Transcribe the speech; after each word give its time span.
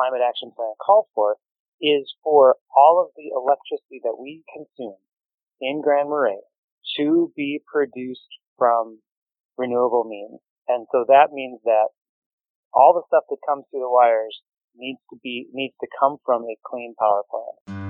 climate 0.00 0.24
action 0.26 0.50
plan 0.56 0.72
calls 0.80 1.06
for 1.14 1.36
is 1.80 2.08
for 2.24 2.56
all 2.74 3.04
of 3.04 3.12
the 3.16 3.28
electricity 3.36 4.00
that 4.02 4.16
we 4.18 4.44
consume 4.48 4.96
in 5.60 5.82
Grand 5.82 6.08
Marais 6.08 6.40
to 6.96 7.32
be 7.36 7.60
produced 7.70 8.40
from 8.56 9.00
renewable 9.58 10.04
means. 10.04 10.40
And 10.68 10.86
so 10.92 11.04
that 11.08 11.32
means 11.32 11.60
that 11.64 11.88
all 12.72 12.94
the 12.94 13.04
stuff 13.08 13.24
that 13.28 13.36
comes 13.46 13.64
through 13.70 13.80
the 13.80 13.90
wires 13.90 14.40
needs 14.76 15.00
to 15.10 15.18
be 15.22 15.48
needs 15.52 15.74
to 15.80 15.88
come 15.98 16.16
from 16.24 16.44
a 16.44 16.56
clean 16.64 16.94
power 16.98 17.22
plant. 17.28 17.89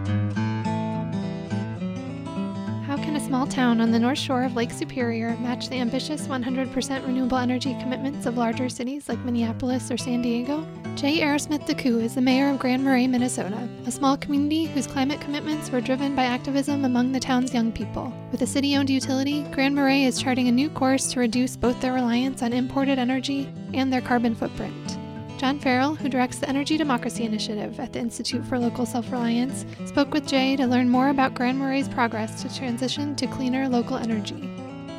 Small 3.30 3.46
town 3.46 3.80
on 3.80 3.92
the 3.92 3.98
north 3.98 4.18
shore 4.18 4.42
of 4.42 4.56
Lake 4.56 4.72
Superior 4.72 5.36
match 5.36 5.68
the 5.68 5.76
ambitious 5.76 6.26
100% 6.26 7.06
renewable 7.06 7.36
energy 7.36 7.76
commitments 7.80 8.26
of 8.26 8.36
larger 8.36 8.68
cities 8.68 9.08
like 9.08 9.20
Minneapolis 9.20 9.88
or 9.88 9.96
San 9.96 10.20
Diego? 10.20 10.66
Jay 10.96 11.20
Arrowsmith 11.20 11.64
Decoux 11.64 12.02
is 12.02 12.16
the 12.16 12.20
mayor 12.20 12.50
of 12.50 12.58
Grand 12.58 12.82
Marais, 12.82 13.06
Minnesota, 13.06 13.68
a 13.86 13.90
small 13.92 14.16
community 14.16 14.64
whose 14.64 14.88
climate 14.88 15.20
commitments 15.20 15.70
were 15.70 15.80
driven 15.80 16.16
by 16.16 16.24
activism 16.24 16.84
among 16.84 17.12
the 17.12 17.20
town's 17.20 17.54
young 17.54 17.70
people. 17.70 18.12
With 18.32 18.42
a 18.42 18.48
city 18.48 18.76
owned 18.76 18.90
utility, 18.90 19.44
Grand 19.52 19.76
Marais 19.76 20.06
is 20.06 20.20
charting 20.20 20.48
a 20.48 20.52
new 20.52 20.68
course 20.68 21.12
to 21.12 21.20
reduce 21.20 21.54
both 21.54 21.80
their 21.80 21.92
reliance 21.92 22.42
on 22.42 22.52
imported 22.52 22.98
energy 22.98 23.48
and 23.72 23.92
their 23.92 24.00
carbon 24.00 24.34
footprint. 24.34 24.98
John 25.40 25.58
Farrell, 25.58 25.94
who 25.94 26.10
directs 26.10 26.38
the 26.38 26.50
Energy 26.50 26.76
Democracy 26.76 27.24
Initiative 27.24 27.80
at 27.80 27.94
the 27.94 27.98
Institute 27.98 28.44
for 28.44 28.58
Local 28.58 28.84
Self 28.84 29.10
Reliance, 29.10 29.64
spoke 29.86 30.12
with 30.12 30.26
Jay 30.26 30.54
to 30.54 30.66
learn 30.66 30.90
more 30.90 31.08
about 31.08 31.32
Grand 31.32 31.58
Marais' 31.58 31.88
progress 31.88 32.42
to 32.42 32.54
transition 32.54 33.16
to 33.16 33.26
cleaner 33.26 33.66
local 33.66 33.96
energy. 33.96 34.50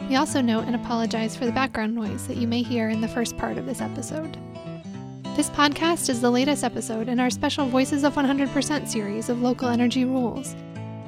We 0.09 0.15
also 0.15 0.41
note 0.41 0.65
and 0.65 0.73
apologize 0.73 1.35
for 1.35 1.45
the 1.45 1.51
background 1.51 1.93
noise 1.93 2.25
that 2.25 2.37
you 2.37 2.47
may 2.47 2.63
hear 2.63 2.89
in 2.89 3.01
the 3.01 3.07
first 3.07 3.37
part 3.37 3.59
of 3.59 3.67
this 3.67 3.81
episode. 3.81 4.35
This 5.35 5.51
podcast 5.51 6.09
is 6.09 6.21
the 6.21 6.31
latest 6.31 6.63
episode 6.63 7.07
in 7.07 7.19
our 7.19 7.29
special 7.29 7.67
Voices 7.67 8.03
of 8.03 8.15
100% 8.15 8.87
series 8.87 9.29
of 9.29 9.43
local 9.43 9.69
energy 9.69 10.05
rules, 10.05 10.55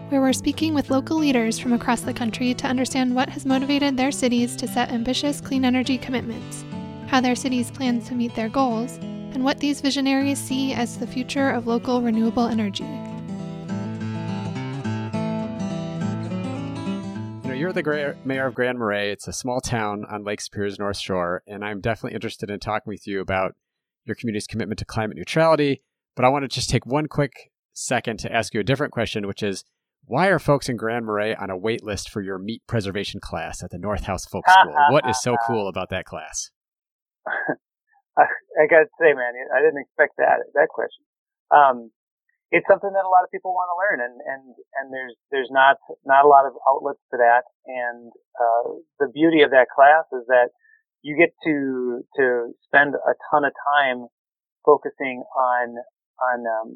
where 0.09 0.22
we're 0.22 0.34
speaking 0.34 0.75
with 0.75 0.92
local 0.92 1.18
leaders 1.18 1.58
from 1.58 1.73
across 1.73 2.02
the 2.02 2.14
country 2.14 2.53
to 2.53 2.68
understand 2.68 3.16
what 3.16 3.30
has 3.30 3.47
motivated 3.47 3.97
their 3.97 4.12
cities 4.12 4.56
to 4.58 4.68
set 4.68 4.92
ambitious 4.92 5.42
clean 5.42 5.66
energy 5.66 5.97
commitments, 5.97 6.64
how 7.08 7.20
their 7.20 7.36
cities 7.36 7.72
plan 7.72 8.00
to 8.00 8.14
meet 8.14 8.36
their 8.36 8.47
goals, 8.47 9.00
and 9.34 9.44
what 9.44 9.59
these 9.59 9.81
visionaries 9.81 10.38
see 10.38 10.73
as 10.73 10.98
the 10.98 11.08
future 11.08 11.50
of 11.50 11.66
local 11.66 12.02
renewable 12.02 12.45
energy. 12.48 12.84
You 17.44 17.50
know, 17.50 17.53
you're 17.53 17.73
the 17.73 17.81
gra- 17.81 18.16
mayor 18.23 18.45
of 18.45 18.53
Grand 18.53 18.78
Marais. 18.78 19.12
It's 19.12 19.28
a 19.28 19.34
small 19.34 19.59
town 19.59 20.06
on 20.09 20.23
Lake 20.23 20.40
Superior's 20.40 20.78
North 20.78 20.98
Shore, 20.98 21.42
and 21.48 21.66
I'm 21.66 21.81
definitely 21.81 22.14
interested 22.14 22.52
in 22.52 22.59
talking 22.59 22.92
with 22.92 23.08
you 23.08 23.22
about 23.22 23.56
your 24.06 24.16
community's 24.16 24.48
commitment 24.48 24.78
to 24.80 24.86
climate 24.86 25.17
neutrality. 25.17 25.81
But 26.16 26.25
I 26.25 26.30
want 26.30 26.44
to 26.44 26.47
just 26.47 26.70
take 26.70 26.86
one 26.86 27.08
quick 27.08 27.52
second 27.73 28.20
to 28.20 28.31
ask 28.31 28.53
you 28.53 28.59
a 28.59 28.64
different 28.64 28.94
question, 28.94 29.25
which 29.25 29.42
is 29.42 29.64
why 30.06 30.28
are 30.28 30.38
folks 30.38 30.70
in 30.70 30.78
Grand 30.78 31.06
Marais 31.06 31.34
on 31.36 31.50
a 31.50 31.58
wait 31.58 31.84
list 31.84 32.09
for 32.09 32.22
your 32.22 32.38
meat 32.38 32.62
preservation 32.68 33.20
class 33.20 33.64
at 33.64 33.72
the 33.72 33.80
North 33.80 34.03
House 34.03 34.25
Folk 34.25 34.44
School? 34.47 34.75
what 34.92 35.09
is 35.09 35.20
so 35.22 35.38
cool 35.47 35.68
about 35.68 35.90
that 35.90 36.06
class? 36.06 36.52
I, 38.17 38.30
I 38.61 38.64
got 38.69 38.86
to 38.86 38.92
say, 39.02 39.14
man, 39.14 39.33
I 39.50 39.59
didn't 39.61 39.81
expect 39.81 40.17
that 40.17 40.45
that 40.53 40.69
question. 40.69 41.03
Um, 41.50 41.89
it's 42.53 42.69
something 42.69 42.94
that 42.94 43.02
a 43.02 43.09
lot 43.09 43.25
of 43.25 43.33
people 43.33 43.50
want 43.58 43.73
to 43.73 43.78
learn, 43.81 44.00
and 44.06 44.16
and 44.22 44.44
and 44.78 44.86
there's 44.94 45.17
there's 45.33 45.50
not 45.50 45.81
not 46.06 46.25
a 46.25 46.30
lot 46.30 46.45
of 46.45 46.53
outlets 46.69 47.02
for 47.09 47.17
that. 47.17 47.50
And 47.66 48.14
uh, 48.38 48.78
the 49.02 49.09
beauty 49.09 49.41
of 49.41 49.50
that 49.50 49.73
class 49.73 50.06
is 50.14 50.25
that 50.30 50.53
you 51.02 51.17
get 51.17 51.34
to 51.50 52.06
to 52.22 52.53
spend 52.69 52.94
a 52.94 53.14
ton 53.34 53.44
of 53.44 53.53
time 53.73 54.06
focusing 54.61 55.25
on 55.34 55.81
on 56.22 56.38
um, 56.45 56.69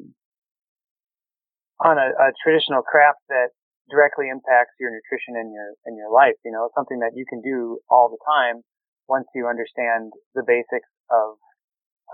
on 1.78 1.94
a, 1.94 2.10
a 2.10 2.28
traditional 2.42 2.82
craft 2.82 3.22
that 3.30 3.54
directly 3.86 4.28
impacts 4.28 4.74
your 4.82 4.90
nutrition 4.90 5.38
and 5.38 5.54
your 5.54 5.78
in 5.86 5.94
your 5.94 6.10
life. 6.10 6.34
You 6.42 6.50
know, 6.50 6.74
something 6.74 6.98
that 7.06 7.14
you 7.14 7.22
can 7.22 7.38
do 7.38 7.78
all 7.86 8.10
the 8.10 8.18
time 8.26 8.66
once 9.06 9.30
you 9.30 9.46
understand 9.46 10.10
the 10.34 10.42
basics 10.42 10.90
of 11.10 11.36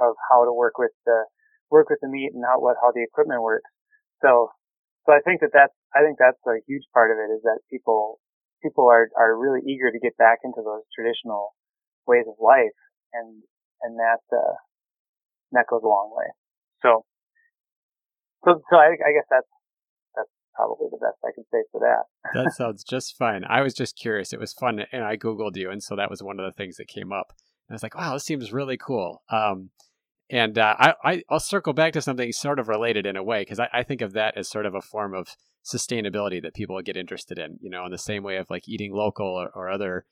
of 0.01 0.15
how 0.31 0.45
to 0.45 0.53
work 0.53 0.79
with 0.79 0.93
the 1.07 1.25
work 1.71 1.91
with 1.91 1.99
the 2.03 2.09
meat 2.09 2.33
and 2.35 2.45
how 2.45 2.61
what 2.61 2.77
how 2.81 2.93
the 2.93 3.03
equipment 3.03 3.43
works. 3.43 3.71
So 4.23 4.51
so 5.07 5.13
I 5.13 5.21
think 5.25 5.41
that 5.41 5.53
that's 5.53 5.75
I 5.95 6.03
think 6.03 6.19
that's 6.19 6.41
a 6.47 6.63
huge 6.67 6.85
part 6.93 7.11
of 7.11 7.19
it 7.19 7.33
is 7.33 7.43
that 7.43 7.61
people 7.71 8.21
people 8.63 8.89
are 8.89 9.09
are 9.17 9.37
really 9.37 9.61
eager 9.67 9.91
to 9.91 9.99
get 9.99 10.17
back 10.17 10.39
into 10.45 10.63
those 10.65 10.83
traditional 10.95 11.55
ways 12.07 12.25
of 12.29 12.35
life 12.41 12.77
and 13.13 13.43
and 13.83 13.99
that 13.99 14.25
uh, 14.33 14.57
that 15.53 15.67
goes 15.69 15.83
a 15.85 15.89
long 15.89 16.11
way. 16.15 16.27
So 16.83 17.05
so 18.45 18.61
so 18.71 18.77
I, 18.77 18.97
I 18.97 19.13
guess 19.13 19.29
that's 19.31 19.49
that's 20.17 20.31
probably 20.55 20.89
the 20.91 20.99
best 20.99 21.19
I 21.25 21.33
can 21.35 21.45
say 21.53 21.63
for 21.71 21.81
that. 21.81 22.09
that 22.35 22.53
sounds 22.53 22.85
just 22.85 23.17
fine. 23.17 23.45
I 23.45 23.61
was 23.63 23.75
just 23.75 23.97
curious. 23.97 24.33
It 24.33 24.41
was 24.41 24.53
fun, 24.53 24.85
and 24.93 25.05
I 25.05 25.17
googled 25.17 25.57
you, 25.57 25.71
and 25.71 25.83
so 25.83 25.97
that 25.97 26.11
was 26.11 26.23
one 26.23 26.41
of 26.41 26.47
the 26.47 26.57
things 26.57 26.77
that 26.77 26.89
came 26.89 27.13
up. 27.13 27.33
I 27.71 27.73
was 27.73 27.83
like, 27.83 27.97
wow, 27.97 28.13
this 28.15 28.25
seems 28.25 28.53
really 28.53 28.77
cool. 28.77 29.23
Um, 29.31 29.71
and 30.31 30.59
uh, 30.59 30.75
I, 30.79 30.95
I, 31.05 31.23
will 31.31 31.41
circle 31.41 31.73
back 31.73 31.93
to 31.95 32.03
something 32.03 32.33
sort 32.33 32.59
of 32.59 32.69
related 32.69 33.07
in 33.07 33.17
a 33.17 33.23
way 33.23 33.43
because 33.43 33.61
I, 33.61 33.69
I, 33.73 33.83
think 33.83 34.01
of 34.01 34.15
that 34.15 34.37
as 34.37 34.49
sort 34.49 34.67
of 34.67 34.75
a 34.75 34.81
form 34.81 35.15
of 35.15 35.29
sustainability 35.65 36.43
that 36.43 36.55
people 36.55 36.81
get 36.83 36.97
interested 36.97 37.39
in. 37.39 37.59
You 37.61 37.71
know, 37.71 37.85
in 37.85 37.91
the 37.91 37.99
same 37.99 38.23
way 38.23 38.37
of 38.37 38.49
like 38.49 38.69
eating 38.69 38.93
local 38.93 39.27
or, 39.27 39.51
or 39.55 39.71
other 39.71 40.07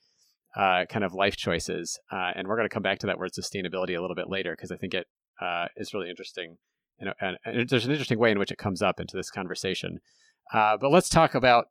uh, 0.55 0.85
kind 0.87 1.03
of 1.03 1.13
life 1.13 1.35
choices. 1.35 1.99
Uh, 2.11 2.31
and 2.35 2.47
we're 2.47 2.55
going 2.55 2.69
to 2.69 2.73
come 2.73 2.83
back 2.83 2.99
to 2.99 3.07
that 3.07 3.17
word 3.17 3.31
sustainability 3.33 3.97
a 3.97 4.01
little 4.01 4.15
bit 4.15 4.29
later 4.29 4.55
because 4.55 4.71
I 4.71 4.77
think 4.77 4.93
it 4.93 5.07
uh, 5.41 5.65
is 5.75 5.93
really 5.93 6.09
interesting. 6.09 6.57
And, 6.99 7.37
and, 7.45 7.67
there's 7.67 7.85
an 7.85 7.91
interesting 7.91 8.19
way 8.19 8.31
in 8.31 8.39
which 8.39 8.51
it 8.51 8.57
comes 8.57 8.81
up 8.81 8.99
into 8.99 9.17
this 9.17 9.31
conversation. 9.31 9.99
Uh, 10.53 10.77
but 10.77 10.91
let's 10.91 11.09
talk 11.09 11.33
about 11.33 11.65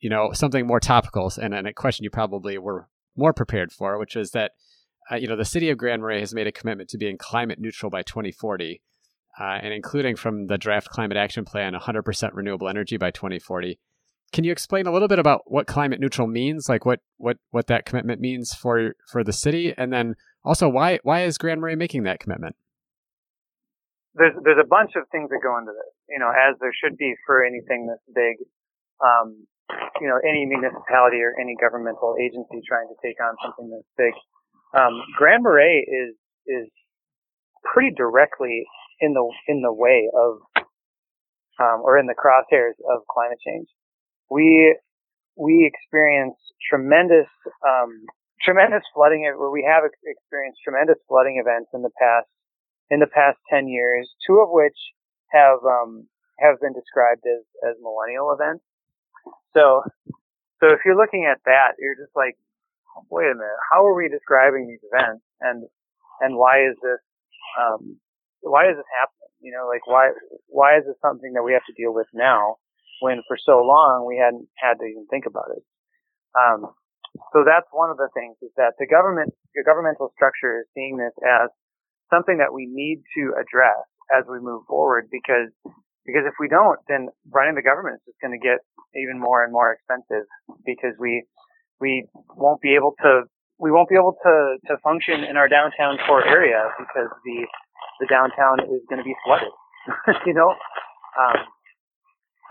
you 0.00 0.08
know 0.08 0.32
something 0.32 0.66
more 0.66 0.80
topical 0.80 1.32
and, 1.40 1.52
and 1.52 1.66
a 1.66 1.72
question 1.72 2.04
you 2.04 2.10
probably 2.10 2.58
were 2.58 2.88
more 3.16 3.32
prepared 3.32 3.72
for, 3.72 3.98
which 3.98 4.14
is 4.14 4.30
that 4.30 4.52
uh, 5.10 5.16
you 5.16 5.26
know, 5.26 5.36
the 5.36 5.44
city 5.44 5.70
of 5.70 5.78
Grand 5.78 6.02
Marais 6.02 6.20
has 6.20 6.34
made 6.34 6.46
a 6.46 6.52
commitment 6.52 6.90
to 6.90 6.98
being 6.98 7.16
climate 7.16 7.58
neutral 7.58 7.90
by 7.90 8.02
2040, 8.02 8.82
uh, 9.40 9.42
and 9.42 9.72
including 9.72 10.16
from 10.16 10.46
the 10.46 10.58
draft 10.58 10.88
climate 10.88 11.16
action 11.16 11.44
plan, 11.44 11.74
100% 11.74 12.30
renewable 12.34 12.68
energy 12.68 12.96
by 12.96 13.10
2040. 13.10 13.78
Can 14.32 14.44
you 14.44 14.52
explain 14.52 14.86
a 14.86 14.92
little 14.92 15.08
bit 15.08 15.18
about 15.18 15.42
what 15.46 15.66
climate 15.66 16.00
neutral 16.00 16.28
means, 16.28 16.68
like 16.68 16.84
what 16.84 17.00
what 17.16 17.38
what 17.50 17.66
that 17.68 17.86
commitment 17.86 18.20
means 18.20 18.52
for 18.52 18.92
for 19.10 19.24
the 19.24 19.32
city, 19.32 19.72
and 19.78 19.90
then 19.90 20.16
also 20.44 20.68
why 20.68 20.98
why 21.02 21.24
is 21.24 21.38
Grand 21.38 21.62
Marais 21.62 21.76
making 21.76 22.02
that 22.02 22.20
commitment? 22.20 22.54
There's 24.14 24.34
there's 24.44 24.60
a 24.62 24.68
bunch 24.68 24.92
of 24.96 25.08
things 25.08 25.30
that 25.30 25.40
go 25.42 25.56
into 25.56 25.72
this, 25.72 25.94
you 26.10 26.18
know, 26.18 26.28
as 26.28 26.56
there 26.60 26.74
should 26.76 26.98
be 26.98 27.14
for 27.24 27.42
anything 27.42 27.86
this 27.86 28.04
big. 28.14 28.36
Um, 29.00 29.46
you 30.00 30.08
know, 30.08 30.16
any 30.24 30.44
municipality 30.44 31.20
or 31.20 31.36
any 31.40 31.54
governmental 31.60 32.16
agency 32.20 32.60
trying 32.66 32.88
to 32.88 32.96
take 33.04 33.20
on 33.20 33.36
something 33.44 33.68
this 33.68 33.84
big 33.96 34.12
um, 34.76 35.02
Grand 35.16 35.42
Marais 35.42 35.86
is 35.86 36.14
is 36.46 36.68
pretty 37.64 37.94
directly 37.96 38.64
in 39.00 39.14
the 39.14 39.28
in 39.46 39.62
the 39.62 39.72
way 39.72 40.08
of 40.14 40.38
um, 41.60 41.82
or 41.82 41.98
in 41.98 42.06
the 42.06 42.14
crosshairs 42.14 42.74
of 42.90 43.02
climate 43.12 43.38
change. 43.46 43.68
We 44.30 44.76
we 45.36 45.70
experience 45.72 46.36
tremendous 46.68 47.28
um, 47.66 48.04
tremendous 48.42 48.82
flooding 48.94 49.22
where 49.22 49.50
we 49.50 49.66
have 49.68 49.84
experienced 49.84 50.60
tremendous 50.64 50.98
flooding 51.08 51.40
events 51.40 51.70
in 51.74 51.82
the 51.82 51.90
past 52.00 52.28
in 52.90 53.00
the 53.00 53.06
past 53.06 53.38
ten 53.50 53.68
years, 53.68 54.08
two 54.26 54.40
of 54.40 54.48
which 54.50 54.76
have 55.32 55.58
um, 55.64 56.06
have 56.38 56.60
been 56.60 56.72
described 56.72 57.24
as 57.26 57.44
as 57.68 57.76
millennial 57.82 58.32
events. 58.32 58.64
So 59.54 59.82
so 60.60 60.68
if 60.74 60.80
you're 60.84 60.96
looking 60.96 61.26
at 61.30 61.38
that, 61.44 61.78
you're 61.78 61.94
just 61.94 62.14
like, 62.16 62.36
wait 63.10 63.30
a 63.30 63.36
minute, 63.36 63.62
how 63.72 63.86
are 63.86 63.94
we 63.94 64.08
describing 64.08 64.66
these 64.66 64.82
events 64.92 65.24
and, 65.40 65.64
and 66.20 66.36
why 66.36 66.66
is 66.66 66.76
this, 66.82 67.02
um, 67.58 67.98
why 68.40 68.70
is 68.70 68.76
this 68.76 68.90
happening? 68.98 69.32
You 69.40 69.52
know, 69.54 69.68
like 69.68 69.86
why, 69.86 70.10
why 70.48 70.78
is 70.78 70.84
this 70.86 70.98
something 71.02 71.32
that 71.34 71.42
we 71.42 71.52
have 71.52 71.66
to 71.66 71.78
deal 71.78 71.94
with 71.94 72.08
now 72.14 72.56
when 73.00 73.22
for 73.28 73.38
so 73.38 73.62
long 73.62 74.06
we 74.06 74.18
hadn't 74.18 74.48
had 74.58 74.82
to 74.82 74.86
even 74.86 75.06
think 75.10 75.26
about 75.26 75.50
it? 75.54 75.62
Um, 76.34 76.74
so 77.32 77.42
that's 77.46 77.66
one 77.72 77.90
of 77.90 77.96
the 77.98 78.08
things 78.14 78.36
is 78.42 78.52
that 78.56 78.74
the 78.78 78.86
government, 78.86 79.32
the 79.54 79.64
governmental 79.64 80.10
structure 80.14 80.60
is 80.62 80.66
seeing 80.74 80.96
this 80.96 81.14
as 81.22 81.50
something 82.12 82.38
that 82.38 82.52
we 82.52 82.66
need 82.66 83.02
to 83.16 83.34
address 83.36 83.84
as 84.12 84.24
we 84.28 84.40
move 84.40 84.64
forward 84.68 85.08
because 85.10 85.52
because 86.08 86.24
if 86.24 86.40
we 86.40 86.48
don't, 86.48 86.80
then 86.88 87.12
running 87.28 87.52
the 87.52 87.60
government 87.60 88.00
is 88.00 88.08
just 88.08 88.20
going 88.24 88.32
to 88.32 88.40
get 88.40 88.64
even 88.96 89.20
more 89.20 89.44
and 89.44 89.52
more 89.52 89.76
expensive 89.76 90.24
because 90.64 90.96
we 90.96 91.28
we 91.80 92.06
won't 92.36 92.60
be 92.60 92.74
able 92.74 92.94
to 93.02 93.22
we 93.58 93.70
won't 93.70 93.88
be 93.88 93.96
able 93.96 94.16
to 94.22 94.56
to 94.66 94.76
function 94.82 95.24
in 95.24 95.36
our 95.36 95.48
downtown 95.48 95.98
core 96.06 96.24
area 96.24 96.70
because 96.78 97.10
the 97.24 97.46
the 98.00 98.06
downtown 98.06 98.60
is 98.60 98.82
going 98.88 98.98
to 98.98 99.04
be 99.04 99.14
flooded. 99.24 99.52
you 100.26 100.34
know, 100.34 100.54
um, 101.18 101.36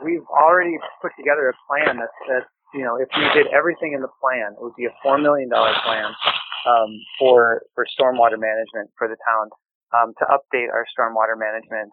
we've 0.03 0.25
already 0.29 0.77
put 1.01 1.12
together 1.18 1.50
a 1.50 1.56
plan 1.68 1.97
that 1.97 2.12
that 2.27 2.44
you 2.74 2.83
know 2.83 2.97
if 2.97 3.07
we 3.15 3.24
did 3.33 3.47
everything 3.53 3.94
in 3.94 4.01
the 4.01 4.12
plan, 4.21 4.53
it 4.53 4.62
would 4.62 4.75
be 4.77 4.85
a 4.85 4.94
four 5.03 5.18
million 5.18 5.50
dollar 5.50 5.73
plan 5.85 6.12
um, 6.68 6.91
for 7.19 7.62
for 7.75 7.85
stormwater 7.88 8.39
management 8.39 8.91
for 8.97 9.07
the 9.07 9.18
town 9.27 9.50
um, 9.95 10.13
to 10.19 10.25
update 10.27 10.69
our 10.71 10.85
stormwater 10.91 11.38
management 11.38 11.91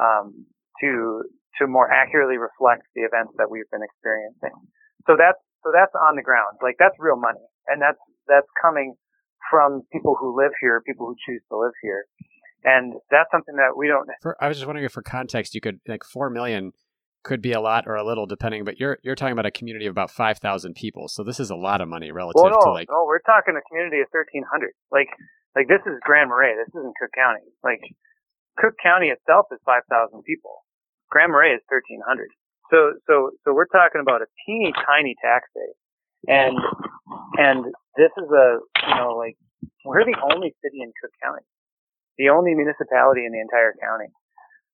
um, 0.00 0.46
to 0.80 1.24
to 1.58 1.66
more 1.66 1.90
accurately 1.90 2.38
reflect 2.38 2.82
the 2.94 3.02
events 3.02 3.32
that 3.38 3.50
we've 3.50 3.68
been 3.70 3.82
experiencing. 3.82 4.56
So 5.06 5.16
that's 5.18 5.38
so 5.62 5.70
that's 5.72 5.94
on 5.94 6.16
the 6.16 6.22
ground. 6.22 6.58
Like 6.62 6.76
that's 6.78 6.96
real 6.98 7.16
money, 7.16 7.42
and 7.66 7.80
that's 7.80 7.98
that's 8.26 8.48
coming 8.60 8.94
from 9.50 9.82
people 9.92 10.16
who 10.18 10.36
live 10.36 10.52
here, 10.60 10.80
people 10.86 11.06
who 11.06 11.16
choose 11.26 11.42
to 11.50 11.58
live 11.58 11.72
here, 11.82 12.04
and 12.64 12.94
that's 13.10 13.30
something 13.30 13.56
that 13.56 13.76
we 13.76 13.88
don't. 13.88 14.08
For, 14.22 14.36
I 14.42 14.48
was 14.48 14.56
just 14.56 14.66
wondering 14.66 14.86
if, 14.86 14.92
for 14.92 15.02
context, 15.02 15.54
you 15.54 15.60
could 15.60 15.80
like 15.86 16.04
four 16.04 16.30
million 16.30 16.72
could 17.22 17.40
be 17.40 17.52
a 17.52 17.60
lot 17.60 17.86
or 17.86 17.94
a 17.94 18.04
little 18.04 18.26
depending, 18.26 18.64
but 18.64 18.80
you're 18.80 18.98
you're 19.02 19.14
talking 19.14 19.32
about 19.32 19.46
a 19.46 19.50
community 19.50 19.86
of 19.86 19.92
about 19.92 20.10
five 20.10 20.38
thousand 20.38 20.74
people, 20.74 21.08
so 21.08 21.22
this 21.22 21.38
is 21.38 21.50
a 21.50 21.56
lot 21.56 21.80
of 21.80 21.88
money 21.88 22.10
relative 22.10 22.42
well, 22.42 22.50
no, 22.50 22.60
to 22.66 22.70
like. 22.72 22.88
No, 22.90 23.04
we're 23.06 23.22
talking 23.22 23.54
a 23.56 23.62
community 23.68 24.00
of 24.00 24.08
thirteen 24.12 24.44
hundred. 24.50 24.72
Like 24.90 25.08
like 25.54 25.68
this 25.68 25.80
is 25.86 25.98
Grand 26.02 26.28
Marais. 26.30 26.54
This 26.58 26.74
isn't 26.74 26.94
Cook 26.98 27.12
County. 27.14 27.46
Like 27.62 27.80
Cook 28.58 28.74
County 28.82 29.08
itself 29.08 29.46
is 29.52 29.58
five 29.64 29.82
thousand 29.88 30.22
people. 30.24 30.64
Grand 31.10 31.30
Marais 31.30 31.54
is 31.54 31.62
thirteen 31.70 32.00
hundred. 32.06 32.28
So 32.72 32.96
so 33.06 33.30
so 33.44 33.52
we're 33.52 33.68
talking 33.68 34.00
about 34.00 34.22
a 34.22 34.28
teeny 34.46 34.72
tiny 34.72 35.14
tax 35.20 35.46
base, 35.54 35.78
and 36.26 36.56
and 37.36 37.64
this 38.00 38.10
is 38.16 38.28
a 38.32 38.58
you 38.88 38.94
know 38.96 39.14
like 39.20 39.36
we're 39.84 40.04
the 40.04 40.16
only 40.32 40.56
city 40.64 40.80
in 40.80 40.90
Cook 40.96 41.12
County, 41.22 41.44
the 42.16 42.30
only 42.30 42.54
municipality 42.54 43.26
in 43.28 43.32
the 43.32 43.40
entire 43.44 43.76
county, 43.76 44.08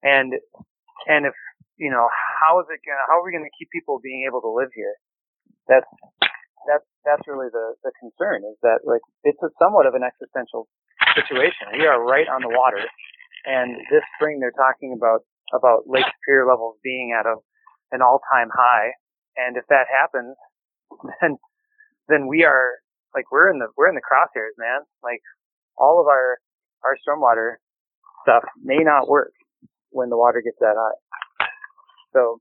and 0.07 0.33
and 1.11 1.27
if 1.27 1.35
you 1.79 1.91
know, 1.91 2.11
how 2.43 2.59
is 2.61 2.67
it 2.69 2.83
gonna, 2.83 3.07
how 3.07 3.23
are 3.23 3.25
we 3.25 3.33
gonna 3.33 3.55
keep 3.55 3.71
people 3.71 4.03
being 4.03 4.27
able 4.27 4.43
to 4.43 4.51
live 4.51 4.69
here? 4.75 4.99
That's, 5.71 5.87
that's, 6.67 6.85
that's 7.07 7.25
really 7.31 7.49
the, 7.55 7.79
the 7.87 7.95
concern 8.03 8.43
is 8.45 8.59
that 8.67 8.83
like, 8.85 9.01
it's 9.23 9.39
a 9.47 9.51
somewhat 9.63 9.87
of 9.87 9.95
an 9.95 10.03
existential 10.03 10.67
situation. 11.15 11.71
We 11.79 11.87
are 11.87 12.03
right 12.03 12.27
on 12.27 12.43
the 12.43 12.51
water. 12.51 12.83
And 13.47 13.79
this 13.89 14.03
spring 14.19 14.43
they're 14.43 14.59
talking 14.59 14.93
about, 14.93 15.23
about 15.55 15.87
Lake 15.87 16.05
Superior 16.21 16.51
levels 16.51 16.77
being 16.83 17.15
at 17.15 17.25
a, 17.25 17.39
an 17.93 18.03
all-time 18.03 18.49
high. 18.53 18.93
And 19.37 19.57
if 19.57 19.65
that 19.69 19.87
happens, 19.89 20.37
then, 21.21 21.37
then 22.09 22.27
we 22.27 22.45
are, 22.45 22.79
like, 23.15 23.31
we're 23.31 23.51
in 23.51 23.59
the, 23.59 23.69
we're 23.77 23.89
in 23.89 23.95
the 23.95 24.05
crosshairs, 24.05 24.57
man. 24.59 24.81
Like, 25.03 25.21
all 25.77 26.01
of 26.01 26.07
our, 26.07 26.39
our 26.85 26.97
stormwater 27.01 27.57
stuff 28.23 28.45
may 28.63 28.83
not 28.83 29.09
work 29.09 29.33
when 29.91 30.11
the 30.11 30.17
water 30.17 30.43
gets 30.45 30.59
that 30.61 30.75
high. 30.77 30.99
So, 32.13 32.41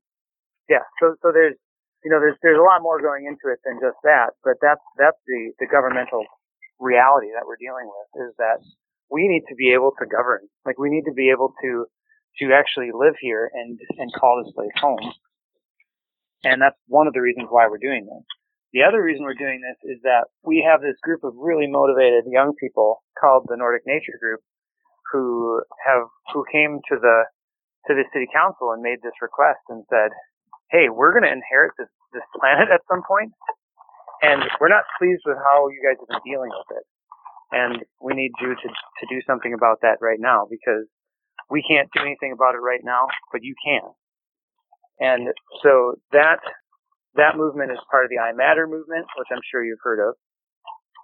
yeah, 0.70 0.84
so, 1.00 1.16
so 1.22 1.32
there's, 1.32 1.56
you 2.04 2.12
know, 2.12 2.20
there's, 2.20 2.36
there's 2.42 2.60
a 2.60 2.64
lot 2.64 2.82
more 2.82 3.02
going 3.02 3.26
into 3.26 3.52
it 3.52 3.60
than 3.64 3.80
just 3.82 3.98
that, 4.04 4.36
but 4.44 4.56
that's, 4.62 4.84
that's 4.98 5.18
the, 5.28 5.52
the 5.60 5.68
governmental 5.68 6.24
reality 6.80 7.28
that 7.34 7.48
we're 7.48 7.60
dealing 7.60 7.88
with 7.88 8.30
is 8.30 8.34
that 8.38 8.60
we 9.10 9.28
need 9.28 9.44
to 9.50 9.56
be 9.56 9.72
able 9.74 9.92
to 10.00 10.06
govern. 10.06 10.48
Like 10.66 10.78
we 10.78 10.90
need 10.90 11.06
to 11.08 11.14
be 11.14 11.32
able 11.32 11.54
to, 11.64 11.86
to 12.40 12.46
actually 12.54 12.92
live 12.94 13.16
here 13.20 13.50
and, 13.54 13.80
and 13.98 14.12
call 14.14 14.44
this 14.44 14.54
place 14.54 14.76
home. 14.80 15.02
And 16.48 16.62
that's 16.64 16.80
one 16.88 17.08
of 17.08 17.14
the 17.14 17.20
reasons 17.20 17.52
why 17.52 17.68
we're 17.68 17.84
doing 17.84 18.08
this. 18.08 18.24
The 18.72 18.88
other 18.88 19.04
reason 19.04 19.28
we're 19.28 19.36
doing 19.36 19.60
this 19.60 19.76
is 19.84 20.00
that 20.04 20.32
we 20.48 20.64
have 20.64 20.80
this 20.80 20.96
group 21.04 21.24
of 21.28 21.36
really 21.36 21.68
motivated 21.68 22.24
young 22.32 22.56
people 22.56 23.04
called 23.20 23.48
the 23.48 23.58
Nordic 23.60 23.84
Nature 23.86 24.16
Group 24.20 24.40
who 25.12 25.62
have, 25.84 26.08
who 26.32 26.46
came 26.52 26.80
to 26.88 26.96
the, 26.96 27.18
to 27.88 27.92
the 27.96 28.08
city 28.14 28.28
council 28.32 28.72
and 28.72 28.80
made 28.82 29.04
this 29.04 29.16
request 29.22 29.60
and 29.68 29.84
said, 29.92 30.12
"Hey, 30.72 30.88
we're 30.88 31.12
going 31.12 31.28
to 31.28 31.32
inherit 31.32 31.74
this 31.78 31.92
this 32.14 32.24
planet 32.40 32.72
at 32.72 32.82
some 32.88 33.04
point, 33.04 33.32
and 34.24 34.44
we're 34.60 34.72
not 34.72 34.88
pleased 35.00 35.24
with 35.26 35.38
how 35.44 35.68
you 35.68 35.84
guys 35.84 36.00
have 36.00 36.08
been 36.08 36.32
dealing 36.32 36.52
with 36.52 36.70
it, 36.80 36.86
and 37.52 37.84
we 38.02 38.16
need 38.16 38.32
you 38.40 38.56
to 38.56 38.68
to 38.68 39.06
do 39.10 39.20
something 39.28 39.54
about 39.54 39.80
that 39.84 40.00
right 40.02 40.20
now 40.20 40.48
because 40.50 40.88
we 41.50 41.64
can't 41.64 41.90
do 41.96 42.02
anything 42.04 42.32
about 42.32 42.56
it 42.56 42.64
right 42.64 42.84
now, 42.84 43.08
but 43.32 43.44
you 43.44 43.56
can." 43.64 43.84
And 45.00 45.30
so 45.62 46.00
that 46.12 46.42
that 47.16 47.38
movement 47.38 47.72
is 47.72 47.78
part 47.90 48.06
of 48.06 48.10
the 48.10 48.18
I 48.18 48.34
Matter 48.34 48.66
movement, 48.66 49.06
which 49.18 49.30
I'm 49.32 49.44
sure 49.50 49.64
you've 49.64 49.82
heard 49.84 50.02
of, 50.02 50.16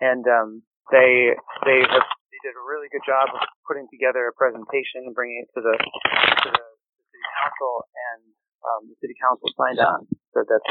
and 0.02 0.26
um, 0.26 0.62
they 0.92 1.34
they 1.66 1.80
have 1.86 2.08
they 2.34 2.40
did 2.42 2.58
a 2.58 2.64
really 2.66 2.90
good 2.90 3.06
job 3.06 3.30
of 3.34 3.42
putting 3.70 3.86
together 3.94 4.26
a 4.30 4.34
presentation 4.34 5.06
and 5.06 5.14
bringing 5.14 5.46
it 5.46 5.50
to 5.54 5.62
the 5.62 5.76
to 5.78 6.48
the 6.50 6.66
city 7.14 7.30
council 7.38 7.74
and 7.94 8.22
um, 8.66 8.82
the 8.90 8.98
city 9.02 9.14
council 9.22 9.46
signed 9.54 9.82
on. 9.82 10.10
So 10.34 10.42
that 10.42 10.64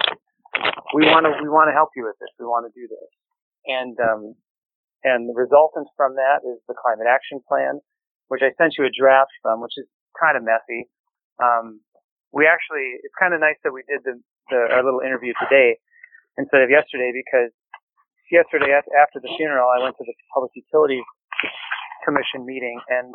we 0.95 1.07
want 1.07 1.27
to 1.27 1.33
we 1.39 1.49
want 1.49 1.71
to 1.71 1.75
help 1.75 1.95
you 1.95 2.05
with 2.05 2.19
this. 2.19 2.31
We 2.39 2.47
want 2.47 2.67
to 2.67 2.73
do 2.75 2.91
this, 2.91 3.11
and 3.71 3.95
um, 4.03 4.35
and 5.03 5.31
the 5.31 5.35
resultant 5.35 5.89
from 5.97 6.19
that 6.19 6.43
is 6.47 6.59
the 6.67 6.75
climate 6.75 7.07
action 7.07 7.43
plan, 7.47 7.79
which 8.29 8.43
I 8.43 8.55
sent 8.59 8.75
you 8.79 8.85
a 8.87 8.93
draft 8.93 9.31
from, 9.43 9.63
which 9.63 9.75
is 9.79 9.87
kind 10.19 10.37
of 10.37 10.43
messy. 10.43 10.91
Um, 11.43 11.81
we 12.32 12.49
actually 12.49 12.99
it's 13.05 13.14
kind 13.20 13.34
of 13.34 13.40
nice 13.40 13.61
that 13.64 13.73
we 13.73 13.84
did 13.88 14.00
the, 14.05 14.19
the 14.50 14.61
our 14.73 14.82
little 14.84 15.00
interview 15.00 15.32
today 15.40 15.76
instead 16.37 16.62
of 16.64 16.70
yesterday 16.70 17.12
because 17.12 17.52
yesterday 18.32 18.73
after 18.73 19.20
the 19.20 19.31
funeral 19.37 19.69
I 19.69 19.82
went 19.84 19.96
to 20.00 20.05
the 20.05 20.17
public 20.32 20.52
utilities 20.56 21.05
commission 22.05 22.44
meeting 22.44 22.81
and 22.88 23.14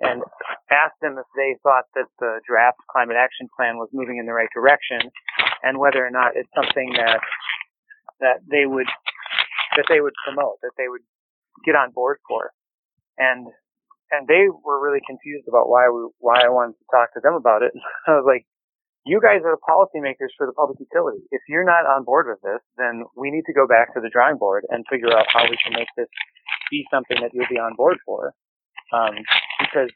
and 0.00 0.22
asked 0.70 1.00
them 1.00 1.16
if 1.16 1.24
they 1.36 1.56
thought 1.62 1.88
that 1.96 2.06
the 2.20 2.40
draft 2.46 2.76
climate 2.92 3.16
action 3.16 3.48
plan 3.56 3.76
was 3.76 3.88
moving 3.92 4.18
in 4.18 4.26
the 4.26 4.36
right 4.36 4.50
direction 4.52 5.00
and 5.62 5.78
whether 5.78 6.04
or 6.04 6.10
not 6.10 6.36
it's 6.36 6.50
something 6.54 6.92
that 6.96 7.20
that 8.20 8.40
they 8.50 8.66
would 8.66 8.88
that 9.76 9.86
they 9.88 10.00
would 10.00 10.14
promote, 10.24 10.56
that 10.62 10.72
they 10.76 10.88
would 10.88 11.04
get 11.64 11.76
on 11.76 11.92
board 11.92 12.18
for. 12.28 12.50
And 13.18 13.46
and 14.10 14.26
they 14.28 14.46
were 14.48 14.78
really 14.78 15.02
confused 15.06 15.48
about 15.48 15.68
why 15.68 15.88
we 15.90 16.08
why 16.18 16.42
I 16.44 16.50
wanted 16.50 16.78
to 16.78 16.86
talk 16.90 17.12
to 17.14 17.20
them 17.20 17.34
about 17.34 17.62
it. 17.62 17.72
I 18.06 18.18
was 18.18 18.26
like, 18.26 18.46
you 19.06 19.20
guys 19.22 19.42
are 19.46 19.54
the 19.54 19.62
policymakers 19.62 20.34
for 20.38 20.46
the 20.46 20.54
public 20.54 20.78
utility. 20.78 21.22
If 21.30 21.42
you're 21.48 21.66
not 21.66 21.86
on 21.86 22.04
board 22.04 22.26
with 22.26 22.42
this, 22.42 22.62
then 22.78 23.04
we 23.16 23.30
need 23.30 23.46
to 23.46 23.54
go 23.54 23.66
back 23.66 23.94
to 23.94 24.00
the 24.00 24.10
drawing 24.10 24.38
board 24.38 24.66
and 24.70 24.84
figure 24.90 25.10
out 25.10 25.26
how 25.30 25.46
we 25.46 25.58
can 25.62 25.74
make 25.74 25.90
this 25.96 26.10
be 26.70 26.84
something 26.90 27.18
that 27.22 27.30
you'll 27.32 27.50
be 27.50 27.62
on 27.62 27.74
board 27.78 27.98
for 28.04 28.34
um, 28.92 29.14
because 29.62 29.90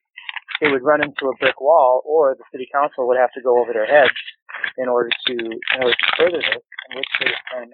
it 0.60 0.70
would 0.70 0.84
run 0.84 1.02
into 1.02 1.26
a 1.26 1.36
brick 1.40 1.58
wall, 1.60 2.02
or 2.04 2.36
the 2.36 2.44
city 2.52 2.68
council 2.68 3.08
would 3.08 3.16
have 3.16 3.32
to 3.32 3.42
go 3.42 3.58
over 3.58 3.72
their 3.72 3.88
heads 3.88 4.14
in 4.76 4.88
order 4.88 5.08
to 5.26 5.34
in 5.34 5.78
order 5.80 5.96
to 5.96 6.08
further 6.18 6.40
this. 6.42 6.64
In 6.90 6.98
which 6.98 7.12
case, 7.18 7.40
then 7.54 7.72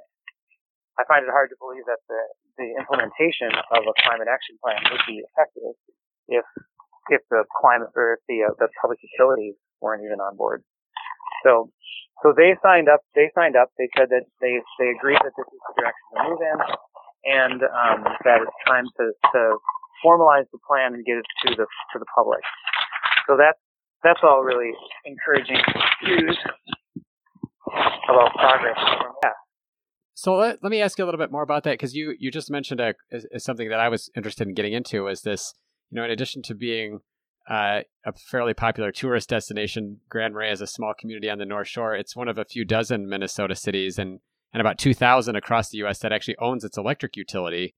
I 0.97 1.03
find 1.05 1.27
it 1.27 1.33
hard 1.33 1.51
to 1.51 1.59
believe 1.59 1.85
that 1.91 2.01
the 2.09 2.23
the 2.57 2.69
implementation 2.79 3.53
of 3.53 3.85
a 3.85 3.95
climate 4.07 4.29
action 4.31 4.57
plan 4.63 4.81
would 4.89 5.05
be 5.05 5.21
effective 5.21 5.77
if 6.29 6.45
if 7.09 7.23
the 7.31 7.45
climate 7.61 7.91
or 7.95 8.15
if 8.15 8.21
the 8.29 8.45
uh, 8.47 8.55
the 8.59 8.69
public 8.81 8.99
utilities 9.03 9.55
weren't 9.81 10.03
even 10.05 10.21
on 10.21 10.37
board. 10.37 10.63
So 11.45 11.71
so 12.23 12.33
they 12.37 12.57
signed 12.63 12.89
up. 12.89 13.01
They 13.15 13.31
signed 13.35 13.57
up. 13.57 13.71
They 13.79 13.89
said 13.97 14.09
that 14.11 14.25
they 14.41 14.61
they 14.79 14.91
agreed 14.91 15.19
that 15.23 15.33
this 15.37 15.47
is 15.47 15.61
the 15.69 15.75
direction 15.77 16.07
to 16.15 16.19
move 16.29 16.41
in, 16.41 16.59
and 17.25 17.59
um, 17.63 18.01
that 18.25 18.43
it's 18.43 18.61
time 18.67 18.87
to 18.99 19.13
to 19.33 19.41
formalize 20.05 20.49
the 20.53 20.59
plan 20.67 20.95
and 20.95 21.05
get 21.05 21.19
it 21.19 21.27
to 21.47 21.55
the 21.55 21.67
to 21.93 21.97
the 21.99 22.09
public. 22.15 22.41
So 23.27 23.37
that's 23.37 23.59
that's 24.03 24.21
all 24.23 24.43
really 24.43 24.73
encouraging 25.05 25.61
news 26.05 26.39
about 28.09 28.33
progress. 28.35 28.79
Yeah. 29.23 29.31
So 30.15 30.35
let, 30.37 30.63
let 30.63 30.71
me 30.71 30.81
ask 30.81 30.99
you 30.99 31.05
a 31.05 31.07
little 31.07 31.19
bit 31.19 31.31
more 31.31 31.43
about 31.43 31.65
that 31.65 31.73
because 31.73 31.95
you, 31.95 32.15
you 32.19 32.31
just 32.31 32.51
mentioned 32.51 32.81
a, 32.81 32.95
something 33.39 33.69
that 33.69 33.81
I 33.81 33.89
was 33.89 34.11
interested 34.17 34.49
in 34.49 34.55
getting 34.55 34.73
into 34.73 35.09
is 35.09 35.21
this, 35.23 35.53
you 35.91 35.97
know, 35.97 36.05
in 36.05 36.11
addition 36.11 36.43
to 36.43 36.55
being 36.55 37.01
uh, 37.49 37.81
a 38.05 38.13
fairly 38.13 38.55
popular 38.55 38.91
tourist 38.91 39.29
destination, 39.29 40.01
Grand 40.09 40.35
Marais 40.35 40.53
is 40.53 40.61
a 40.61 40.67
small 40.67 40.95
community 40.99 41.31
on 41.31 41.39
the 41.39 41.45
North 41.45 41.69
Shore. 41.69 41.95
It's 41.95 42.17
one 42.17 42.29
of 42.29 42.39
a 42.39 42.45
few 42.45 42.65
dozen 42.65 43.09
Minnesota 43.09 43.55
cities 43.55 43.99
and, 43.99 44.21
and 44.53 44.61
about 44.61 44.79
2,000 44.79 45.37
across 45.37 45.71
the 45.71 45.79
U.S. 45.79 46.01
that 46.01 46.13
actually 46.13 46.37
owns 46.39 46.65
its 46.65 46.77
electric 46.77 47.17
utility. 47.17 47.75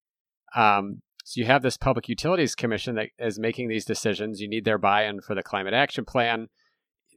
Um, 0.57 1.03
so 1.25 1.41
you 1.41 1.47
have 1.47 1.61
this 1.61 1.77
Public 1.77 2.09
Utilities 2.09 2.55
Commission 2.55 2.95
that 2.95 3.11
is 3.19 3.39
making 3.39 3.69
these 3.69 3.85
decisions. 3.85 4.41
You 4.41 4.49
need 4.49 4.65
their 4.65 4.79
buy-in 4.79 5.21
for 5.21 5.35
the 5.35 5.43
climate 5.43 5.75
action 5.75 6.07
plan. 6.07 6.49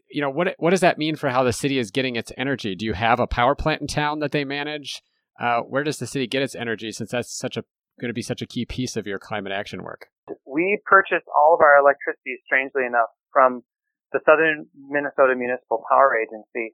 You 0.09 0.19
know, 0.19 0.29
what 0.29 0.53
what 0.57 0.71
does 0.71 0.81
that 0.81 0.97
mean 0.97 1.15
for 1.15 1.29
how 1.29 1.43
the 1.43 1.53
city 1.53 1.77
is 1.77 1.91
getting 1.91 2.17
its 2.17 2.33
energy? 2.37 2.75
Do 2.75 2.85
you 2.85 2.91
have 2.91 3.21
a 3.21 3.27
power 3.27 3.55
plant 3.55 3.79
in 3.79 3.87
town 3.87 4.19
that 4.19 4.33
they 4.33 4.43
manage? 4.43 5.01
Uh, 5.39 5.61
where 5.61 5.85
does 5.85 5.97
the 5.97 6.07
city 6.07 6.27
get 6.27 6.41
its 6.41 6.55
energy 6.55 6.91
since 6.91 7.11
that's 7.11 7.33
such 7.33 7.55
a 7.55 7.63
going 7.99 8.09
to 8.09 8.17
be 8.17 8.21
such 8.21 8.41
a 8.41 8.47
key 8.47 8.65
piece 8.65 8.95
of 8.95 9.07
your 9.07 9.19
climate 9.19 9.51
action 9.51 9.83
work? 9.83 10.07
We 10.45 10.79
purchase 10.85 11.23
all 11.35 11.53
of 11.53 11.61
our 11.61 11.77
electricity, 11.77 12.39
strangely 12.45 12.85
enough, 12.85 13.09
from 13.33 13.63
the 14.11 14.19
Southern 14.25 14.67
Minnesota 14.75 15.35
Municipal 15.35 15.83
Power 15.89 16.15
Agency. 16.15 16.71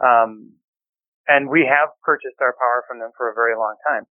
Um, 0.00 0.56
and 1.28 1.48
we 1.48 1.68
have 1.68 1.92
purchased 2.02 2.40
our 2.40 2.56
power 2.56 2.84
from 2.88 2.98
them 2.98 3.12
for 3.16 3.28
a 3.30 3.34
very 3.34 3.54
long 3.54 3.76
time. 3.86 4.04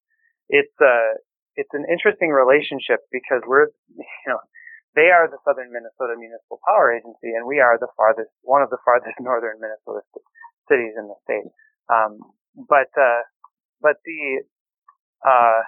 It's, 0.49 0.75
uh, 0.83 1.19
it's 1.55 1.71
an 1.71 1.87
interesting 1.87 2.29
relationship 2.29 3.07
because 3.11 3.41
we're, 3.47 3.71
you 3.95 4.27
know, 4.27 4.39
they 4.95 5.11
are 5.11 5.27
the 5.27 5.39
Southern 5.43 5.71
Minnesota 5.71 6.15
Municipal 6.15 6.59
Power 6.67 6.95
Agency, 6.95 7.35
and 7.35 7.47
we 7.47 7.59
are 7.59 7.75
the 7.79 7.91
farthest, 7.95 8.31
one 8.43 8.61
of 8.61 8.69
the 8.69 8.79
farthest 8.83 9.15
northern 9.19 9.59
Minnesota 9.59 10.03
cities 10.67 10.95
in 10.95 11.07
the 11.07 11.19
state. 11.23 11.47
Um, 11.91 12.19
but, 12.55 12.91
uh, 12.95 13.23
but 13.79 13.99
the, 14.03 14.43
uh, 15.23 15.63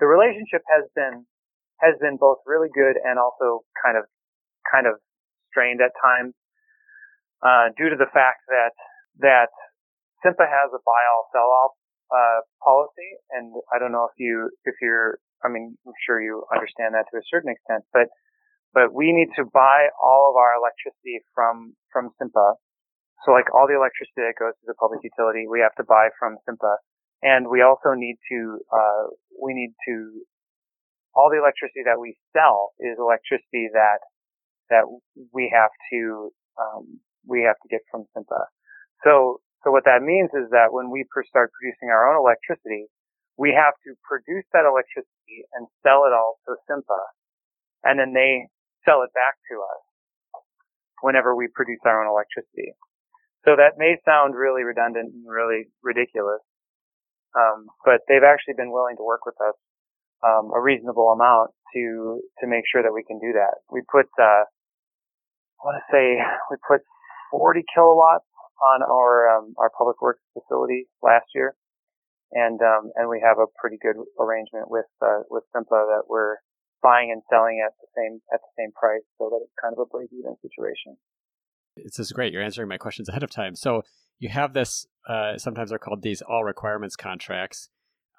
the 0.00 0.06
relationship 0.06 0.62
has 0.70 0.84
been, 0.94 1.26
has 1.80 1.94
been 2.00 2.16
both 2.18 2.38
really 2.46 2.68
good 2.74 2.96
and 3.02 3.18
also 3.18 3.62
kind 3.84 3.98
of, 3.98 4.04
kind 4.70 4.86
of 4.86 5.00
strained 5.50 5.80
at 5.82 5.92
times. 6.02 6.34
uh, 7.42 7.70
due 7.78 7.90
to 7.90 7.96
the 7.96 8.10
fact 8.14 8.42
that 8.50 8.74
that 9.22 9.50
SMMPA 10.24 10.46
has 10.46 10.70
a 10.74 10.80
buy 10.82 11.02
all 11.10 11.26
sell 11.32 11.46
all 11.50 11.70
uh, 12.10 12.40
policy, 12.64 13.10
and 13.30 13.54
I 13.74 13.78
don't 13.78 13.92
know 13.92 14.06
if 14.10 14.16
you 14.18 14.50
if 14.64 14.74
you're 14.82 15.18
I 15.44 15.48
mean 15.48 15.76
I'm 15.86 15.94
sure 16.06 16.20
you 16.22 16.44
understand 16.54 16.94
that 16.94 17.06
to 17.12 17.18
a 17.18 17.26
certain 17.30 17.50
extent, 17.52 17.84
but 17.92 18.08
but 18.74 18.94
we 18.94 19.12
need 19.12 19.30
to 19.38 19.44
buy 19.46 19.88
all 20.02 20.30
of 20.30 20.36
our 20.36 20.54
electricity 20.58 21.22
from 21.34 21.74
from 21.92 22.10
SMMPA. 22.20 22.58
So 23.26 23.32
like 23.32 23.50
all 23.54 23.66
the 23.66 23.76
electricity 23.78 24.22
that 24.26 24.38
goes 24.38 24.54
to 24.62 24.66
the 24.66 24.78
public 24.78 25.00
utility, 25.02 25.46
we 25.50 25.60
have 25.60 25.74
to 25.78 25.84
buy 25.86 26.10
from 26.18 26.38
SMMPA, 26.48 26.74
and 27.22 27.48
we 27.48 27.62
also 27.62 27.94
need 27.94 28.16
to 28.30 28.58
uh, 28.72 29.10
we 29.42 29.54
need 29.54 29.74
to 29.86 30.22
all 31.14 31.30
the 31.30 31.38
electricity 31.38 31.82
that 31.84 31.98
we 31.98 32.16
sell 32.32 32.72
is 32.78 32.98
electricity 32.98 33.68
that 33.72 33.98
that 34.70 34.84
we 35.32 35.50
have 35.50 35.72
to 35.92 36.30
um, 36.60 37.00
we 37.26 37.42
have 37.42 37.56
to 37.62 37.68
get 37.68 37.80
from 37.90 38.04
SMMPA. 38.14 38.44
So 39.04 39.40
so 39.64 39.70
what 39.70 39.84
that 39.84 40.02
means 40.02 40.30
is 40.34 40.50
that 40.50 40.70
when 40.70 40.90
we 40.90 41.04
start 41.26 41.50
producing 41.50 41.90
our 41.90 42.06
own 42.06 42.22
electricity, 42.22 42.86
we 43.36 43.50
have 43.50 43.74
to 43.86 43.98
produce 44.06 44.46
that 44.54 44.62
electricity 44.66 45.42
and 45.58 45.66
sell 45.82 46.06
it 46.06 46.14
all 46.14 46.38
to 46.46 46.54
SMMPA, 46.70 47.02
and 47.84 47.98
then 47.98 48.14
they 48.14 48.46
sell 48.86 49.02
it 49.02 49.10
back 49.14 49.34
to 49.50 49.58
us 49.58 49.82
whenever 51.02 51.34
we 51.34 51.48
produce 51.54 51.82
our 51.84 52.02
own 52.02 52.10
electricity. 52.10 52.74
So 53.46 53.54
that 53.56 53.78
may 53.78 53.96
sound 54.04 54.34
really 54.34 54.62
redundant 54.62 55.14
and 55.14 55.24
really 55.26 55.70
ridiculous, 55.82 56.42
um, 57.36 57.66
but 57.84 58.00
they've 58.08 58.24
actually 58.24 58.54
been 58.54 58.72
willing 58.72 58.96
to 58.96 59.04
work 59.04 59.26
with 59.26 59.36
us 59.40 59.54
um, 60.24 60.50
a 60.54 60.60
reasonable 60.60 61.12
amount 61.12 61.50
to 61.74 62.20
to 62.40 62.46
make 62.46 62.64
sure 62.70 62.82
that 62.82 62.92
we 62.92 63.04
can 63.04 63.18
do 63.18 63.32
that. 63.34 63.62
We 63.70 63.82
put 63.90 64.06
uh, 64.18 64.44
I 64.44 65.60
want 65.64 65.82
to 65.82 65.86
say 65.90 66.16
we 66.50 66.56
put 66.66 66.82
40 67.30 67.64
kilowatts 67.74 68.26
on 68.62 68.82
our 68.82 69.36
um, 69.36 69.54
our 69.58 69.70
public 69.70 70.00
works 70.02 70.22
facility 70.32 70.88
last 71.02 71.26
year, 71.34 71.54
and 72.32 72.60
um, 72.62 72.90
and 72.96 73.08
we 73.08 73.22
have 73.22 73.38
a 73.38 73.46
pretty 73.60 73.78
good 73.80 73.96
arrangement 74.18 74.70
with 74.70 74.90
uh, 75.02 75.22
with 75.30 75.44
SMMPA 75.54 75.98
that 75.98 76.04
we're 76.08 76.36
buying 76.82 77.10
and 77.10 77.22
selling 77.30 77.62
at 77.64 77.74
the 77.80 77.88
same 77.96 78.20
at 78.32 78.40
the 78.40 78.52
same 78.58 78.72
price, 78.72 79.06
so 79.18 79.30
that 79.30 79.40
it's 79.42 79.54
kind 79.60 79.74
of 79.74 79.78
a 79.78 79.86
break 79.86 80.10
even 80.12 80.34
situation. 80.42 80.96
This 81.76 81.98
is 81.98 82.10
great. 82.10 82.32
You're 82.32 82.42
answering 82.42 82.68
my 82.68 82.78
questions 82.78 83.08
ahead 83.08 83.22
of 83.22 83.30
time. 83.30 83.54
So 83.54 83.82
you 84.18 84.28
have 84.28 84.52
this. 84.52 84.86
Uh, 85.08 85.38
sometimes 85.38 85.70
they're 85.70 85.78
called 85.78 86.02
these 86.02 86.22
all 86.22 86.44
requirements 86.44 86.96
contracts. 86.96 87.68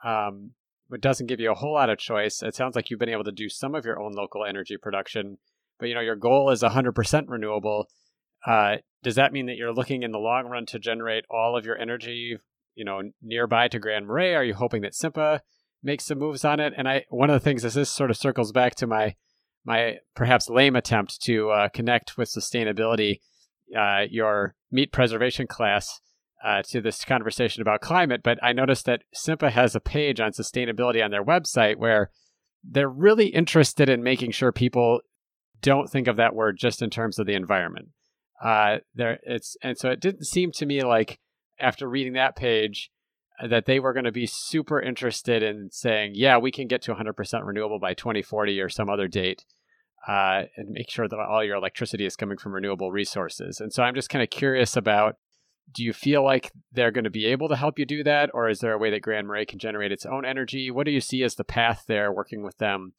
Um, 0.04 0.52
it 0.92 1.02
doesn't 1.02 1.28
give 1.28 1.40
you 1.40 1.52
a 1.52 1.56
whole 1.56 1.74
lot 1.74 1.90
of 1.90 2.00
choice. 2.00 2.42
It 2.42 2.56
sounds 2.56 2.76
like 2.76 2.90
you've 2.90 3.00
been 3.00 3.10
able 3.10 3.24
to 3.26 3.32
do 3.32 3.50
some 3.50 3.76
of 3.76 3.86
your 3.86 4.00
own 4.00 4.14
local 4.14 4.44
energy 4.44 4.78
production, 4.78 5.38
but 5.80 5.88
you 5.88 5.96
know 5.96 6.02
your 6.02 6.16
goal 6.16 6.50
is 6.50 6.64
100% 6.64 7.24
renewable. 7.28 7.88
Uh, 8.46 8.78
does 9.04 9.16
that 9.16 9.34
mean 9.34 9.46
that 9.48 9.56
you're 9.56 9.74
looking 9.74 10.04
in 10.04 10.12
the 10.12 10.18
long 10.18 10.48
run 10.48 10.66
to 10.68 10.80
generate 10.80 11.26
all 11.30 11.58
of 11.58 11.66
your 11.66 11.78
energy, 11.78 12.38
you 12.76 12.86
know, 12.86 13.02
nearby 13.22 13.68
to 13.68 13.80
Grand 13.80 14.08
Marais? 14.08 14.34
Are 14.34 14.44
you 14.44 14.54
hoping 14.54 14.82
that 14.82 14.94
SMMPA 14.94 15.42
makes 15.84 16.06
some 16.06 16.20
moves 16.20 16.44
on 16.44 16.60
it? 16.60 16.74
And 16.76 16.88
I, 16.88 17.06
one 17.10 17.30
of 17.30 17.34
the 17.34 17.44
things 17.44 17.64
is 17.64 17.74
this 17.74 17.90
sort 17.90 18.10
of 18.10 18.18
circles 18.18 18.52
back 18.52 18.76
to 18.76 18.88
my 18.88 19.16
my 19.66 19.98
perhaps 20.16 20.50
lame 20.50 20.76
attempt 20.76 21.22
to 21.22 21.50
uh, 21.50 21.70
connect 21.70 22.18
with 22.18 22.30
sustainability, 22.30 23.20
uh, 23.78 24.06
your 24.10 24.56
meat 24.72 24.92
preservation 24.92 25.48
class, 25.48 26.00
uh, 26.44 26.62
to 26.64 26.82
this 26.82 27.04
conversation 27.04 27.62
about 27.62 27.82
climate. 27.82 28.22
But 28.24 28.40
I 28.42 28.54
noticed 28.54 28.86
that 28.86 29.04
SMMPA 29.16 29.52
has 29.52 29.76
a 29.76 29.80
page 29.82 30.20
on 30.20 30.32
sustainability 30.32 31.04
on 31.04 31.12
their 31.12 31.24
website 31.24 31.78
where 31.78 32.12
they're 32.64 32.90
really 32.90 33.28
interested 33.28 33.90
in 33.90 34.04
making 34.04 34.32
sure 34.32 34.52
people 34.52 35.02
don't 35.62 35.90
think 35.90 36.08
of 36.08 36.16
that 36.18 36.36
word 36.36 36.58
just 36.58 36.82
in 36.82 36.90
terms 36.90 37.20
of 37.20 37.26
the 37.26 37.34
environment. 37.34 37.90
Uh, 38.42 38.78
there, 38.96 39.20
it's 39.24 39.58
and 39.62 39.78
so 39.78 39.90
it 39.90 40.00
didn't 40.00 40.26
seem 40.26 40.52
to 40.54 40.66
me 40.66 40.82
like 40.84 41.20
after 41.60 41.90
reading 41.90 42.14
that 42.14 42.38
page 42.38 42.90
that 43.46 43.66
they 43.66 43.80
were 43.80 43.94
going 43.94 44.06
to 44.06 44.12
be 44.12 44.26
super 44.26 44.82
interested 44.82 45.44
in 45.44 45.70
saying, 45.72 46.12
yeah, 46.16 46.38
we 46.38 46.52
can 46.52 46.68
get 46.68 46.82
to 46.82 46.94
100% 46.94 47.46
renewable 47.46 47.80
by 47.80 47.94
2040 47.94 48.60
or 48.60 48.70
some 48.70 48.90
other 48.90 49.08
date. 49.08 49.46
Uh, 50.08 50.44
and 50.56 50.70
make 50.70 50.90
sure 50.90 51.08
that 51.08 51.20
all 51.20 51.44
your 51.44 51.58
electricity 51.58 52.06
is 52.06 52.16
coming 52.16 52.38
from 52.38 52.54
renewable 52.54 52.92
resources. 52.92 53.60
And 53.60 53.74
so 53.74 53.84
I'm 53.84 53.94
just 53.94 54.10
kind 54.10 54.24
of 54.24 54.30
curious 54.30 54.78
about 54.78 55.16
do 55.74 55.84
you 55.84 55.94
feel 55.94 56.24
like 56.24 56.52
they're 56.72 56.92
going 56.92 57.04
to 57.04 57.10
be 57.10 57.26
able 57.26 57.48
to 57.50 57.56
help 57.56 57.78
you 57.78 57.86
do 57.86 58.04
that, 58.04 58.32
or 58.34 58.50
is 58.50 58.60
there 58.60 58.74
a 58.74 58.78
way 58.78 58.90
that 58.90 59.02
Grand 59.02 59.28
Marais 59.28 59.46
can 59.46 59.60
generate 59.60 59.92
its 59.92 60.06
own 60.06 60.26
energy? 60.26 60.72
What 60.72 60.86
do 60.86 60.92
you 60.92 61.02
see 61.02 61.24
as 61.24 61.36
the 61.36 61.44
path 61.44 61.84
there, 61.88 62.12
working 62.12 62.44
with 62.44 62.58
them 62.58 62.94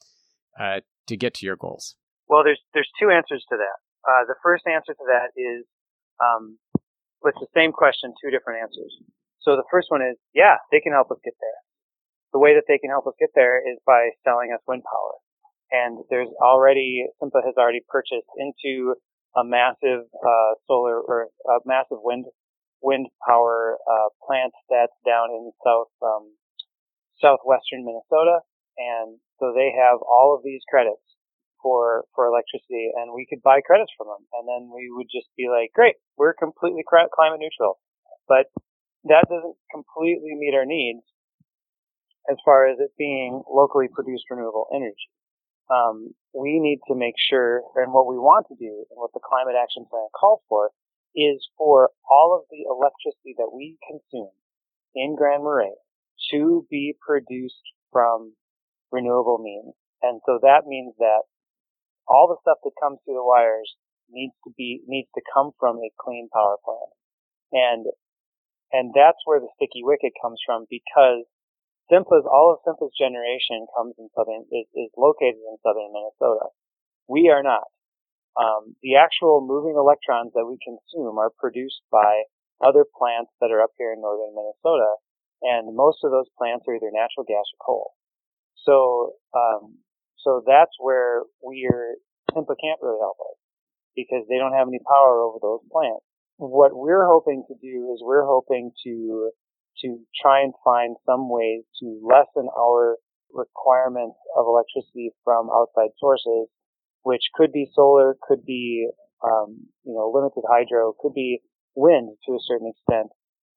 uh, 0.58 0.80
to 1.08 1.16
get 1.16 1.34
to 1.34 1.46
your 1.46 1.56
goals? 1.56 1.96
Well, 2.28 2.44
there's 2.44 2.60
there's 2.74 2.90
two 3.00 3.10
answers 3.10 3.44
to 3.50 3.56
that. 3.56 3.78
Uh, 4.06 4.24
the 4.28 4.36
first 4.42 4.64
answer 4.66 4.94
to 4.94 5.06
that 5.10 5.34
is 5.36 5.66
um, 6.22 6.58
with 7.22 7.34
the 7.40 7.48
same 7.54 7.72
question, 7.72 8.14
two 8.22 8.30
different 8.30 8.62
answers. 8.62 8.94
So 9.40 9.56
the 9.56 9.66
first 9.70 9.88
one 9.90 10.02
is, 10.02 10.16
yeah, 10.34 10.60
they 10.70 10.80
can 10.80 10.92
help 10.92 11.10
us 11.10 11.18
get 11.24 11.34
there. 11.40 11.60
The 12.32 12.38
way 12.38 12.54
that 12.54 12.64
they 12.68 12.78
can 12.78 12.90
help 12.90 13.06
us 13.06 13.16
get 13.18 13.30
there 13.34 13.58
is 13.58 13.80
by 13.86 14.10
selling 14.24 14.52
us 14.54 14.60
wind 14.68 14.84
power. 14.84 15.14
And 15.72 16.02
there's 16.10 16.28
already, 16.42 17.06
SMMPA 17.22 17.46
has 17.46 17.54
already 17.56 17.80
purchased 17.88 18.26
into 18.36 18.94
a 19.36 19.44
massive 19.44 20.06
uh, 20.14 20.52
solar 20.66 21.00
or 21.00 21.28
a 21.46 21.58
massive 21.64 21.98
wind 22.02 22.26
wind 22.82 23.06
power 23.28 23.76
uh, 23.84 24.08
plant 24.26 24.52
that's 24.70 24.96
down 25.04 25.28
in 25.30 25.52
south 25.64 25.92
um, 26.02 26.32
southwestern 27.20 27.84
Minnesota, 27.84 28.40
and 28.78 29.20
so 29.38 29.52
they 29.52 29.70
have 29.76 30.00
all 30.00 30.34
of 30.34 30.42
these 30.42 30.64
credits 30.68 31.04
for 31.62 32.04
for 32.14 32.26
electricity, 32.26 32.90
and 32.96 33.12
we 33.12 33.26
could 33.28 33.42
buy 33.42 33.60
credits 33.60 33.92
from 33.96 34.08
them, 34.08 34.24
and 34.32 34.48
then 34.48 34.72
we 34.74 34.88
would 34.90 35.06
just 35.12 35.28
be 35.36 35.46
like, 35.46 35.70
great, 35.74 35.96
we're 36.16 36.34
completely 36.34 36.82
climate 36.88 37.38
neutral, 37.38 37.78
but 38.26 38.48
that 39.04 39.28
doesn't 39.28 39.56
completely 39.70 40.34
meet 40.34 40.54
our 40.56 40.66
needs 40.66 41.04
as 42.30 42.36
far 42.44 42.66
as 42.66 42.78
it 42.80 42.90
being 42.98 43.42
locally 43.48 43.88
produced 43.92 44.24
renewable 44.30 44.66
energy. 44.74 45.08
Um, 45.70 46.14
we 46.34 46.58
need 46.58 46.80
to 46.88 46.94
make 46.94 47.14
sure, 47.16 47.62
and 47.76 47.92
what 47.92 48.08
we 48.08 48.18
want 48.18 48.46
to 48.48 48.56
do, 48.58 48.84
and 48.90 48.98
what 48.98 49.14
the 49.14 49.22
climate 49.22 49.54
action 49.54 49.86
plan 49.88 50.08
calls 50.18 50.42
for, 50.48 50.70
is 51.14 51.46
for 51.56 51.90
all 52.10 52.34
of 52.34 52.46
the 52.50 52.66
electricity 52.66 53.34
that 53.38 53.50
we 53.54 53.78
consume 53.86 54.34
in 54.94 55.16
Grand 55.16 55.42
Marais 55.42 55.78
to 56.30 56.66
be 56.70 56.94
produced 57.00 57.62
from 57.92 58.34
renewable 58.92 59.38
means. 59.38 59.74
And 60.02 60.20
so 60.26 60.38
that 60.42 60.66
means 60.66 60.94
that 60.98 61.22
all 62.06 62.26
the 62.28 62.40
stuff 62.42 62.58
that 62.64 62.78
comes 62.82 62.98
through 63.04 63.14
the 63.14 63.24
wires 63.24 63.74
needs 64.10 64.34
to 64.44 64.50
be, 64.56 64.82
needs 64.86 65.08
to 65.14 65.22
come 65.34 65.50
from 65.58 65.76
a 65.78 65.90
clean 65.98 66.28
power 66.32 66.56
plant. 66.64 66.90
And, 67.52 67.86
and 68.72 68.92
that's 68.94 69.18
where 69.24 69.40
the 69.40 69.50
sticky 69.56 69.82
wicket 69.82 70.12
comes 70.22 70.40
from 70.44 70.66
because 70.70 71.26
SMMPA's, 71.90 72.24
all 72.24 72.54
of 72.54 72.62
SMMPA's 72.62 72.94
generation 72.96 73.66
comes 73.76 73.94
in 73.98 74.08
southern, 74.14 74.46
is, 74.54 74.66
is 74.74 74.90
located 74.96 75.42
in 75.42 75.58
southern 75.66 75.90
Minnesota. 75.90 76.54
We 77.10 77.28
are 77.28 77.42
not. 77.42 77.66
Um, 78.38 78.78
the 78.82 78.96
actual 78.96 79.42
moving 79.42 79.74
electrons 79.74 80.32
that 80.38 80.46
we 80.46 80.56
consume 80.62 81.18
are 81.18 81.34
produced 81.34 81.82
by 81.90 82.24
other 82.62 82.86
plants 82.86 83.32
that 83.40 83.50
are 83.50 83.60
up 83.60 83.74
here 83.76 83.92
in 83.92 84.00
northern 84.00 84.32
Minnesota, 84.32 84.94
and 85.42 85.74
most 85.74 86.04
of 86.04 86.10
those 86.12 86.30
plants 86.38 86.64
are 86.68 86.76
either 86.76 86.94
natural 86.94 87.26
gas 87.26 87.44
or 87.58 87.60
coal. 87.60 87.86
So, 88.64 89.16
um, 89.34 89.82
so 90.22 90.42
that's 90.46 90.72
where 90.78 91.22
we're 91.42 91.96
SMMPA 92.30 92.54
can't 92.62 92.80
really 92.80 93.00
help 93.00 93.18
us 93.18 93.38
because 93.96 94.24
they 94.28 94.38
don't 94.38 94.54
have 94.54 94.68
any 94.68 94.78
power 94.86 95.20
over 95.20 95.38
those 95.42 95.60
plants. 95.72 96.04
What 96.36 96.70
we're 96.72 97.06
hoping 97.06 97.44
to 97.48 97.54
do 97.60 97.92
is 97.92 98.00
we're 98.02 98.24
hoping 98.24 98.70
to 98.84 99.30
to 99.82 99.98
try 100.20 100.42
and 100.42 100.52
find 100.64 100.96
some 101.06 101.28
ways 101.28 101.62
to 101.80 102.00
lessen 102.02 102.48
our 102.56 102.96
requirements 103.32 104.16
of 104.36 104.46
electricity 104.46 105.10
from 105.24 105.48
outside 105.50 105.90
sources 105.98 106.48
which 107.02 107.22
could 107.34 107.52
be 107.52 107.70
solar, 107.74 108.16
could 108.20 108.44
be, 108.44 108.88
um, 109.24 109.66
you 109.84 109.94
know, 109.94 110.10
limited 110.12 110.42
hydro, 110.48 110.94
could 111.00 111.14
be 111.14 111.40
wind 111.74 112.16
to 112.26 112.32
a 112.32 112.44
certain 112.46 112.70
extent. 112.70 113.08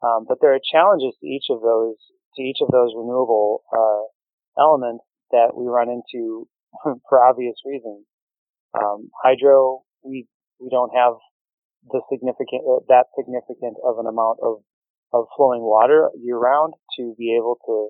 Um, 0.01 0.25
but 0.27 0.39
there 0.41 0.53
are 0.53 0.59
challenges 0.71 1.15
to 1.19 1.27
each 1.27 1.45
of 1.49 1.61
those, 1.61 1.95
to 2.35 2.41
each 2.41 2.59
of 2.61 2.69
those 2.71 2.91
renewable, 2.95 3.63
uh, 3.71 4.61
elements 4.61 5.03
that 5.31 5.55
we 5.55 5.65
run 5.65 5.89
into 5.89 6.47
for 7.09 7.23
obvious 7.23 7.55
reasons. 7.65 8.05
Um, 8.73 9.09
hydro, 9.21 9.83
we, 10.03 10.27
we 10.59 10.69
don't 10.69 10.91
have 10.95 11.13
the 11.89 12.01
significant, 12.11 12.63
uh, 12.67 12.79
that 12.87 13.05
significant 13.17 13.77
of 13.83 13.99
an 13.99 14.07
amount 14.07 14.39
of, 14.41 14.63
of 15.13 15.25
flowing 15.37 15.61
water 15.61 16.09
year 16.21 16.37
round 16.37 16.73
to 16.97 17.15
be 17.17 17.35
able 17.37 17.57
to, 17.65 17.89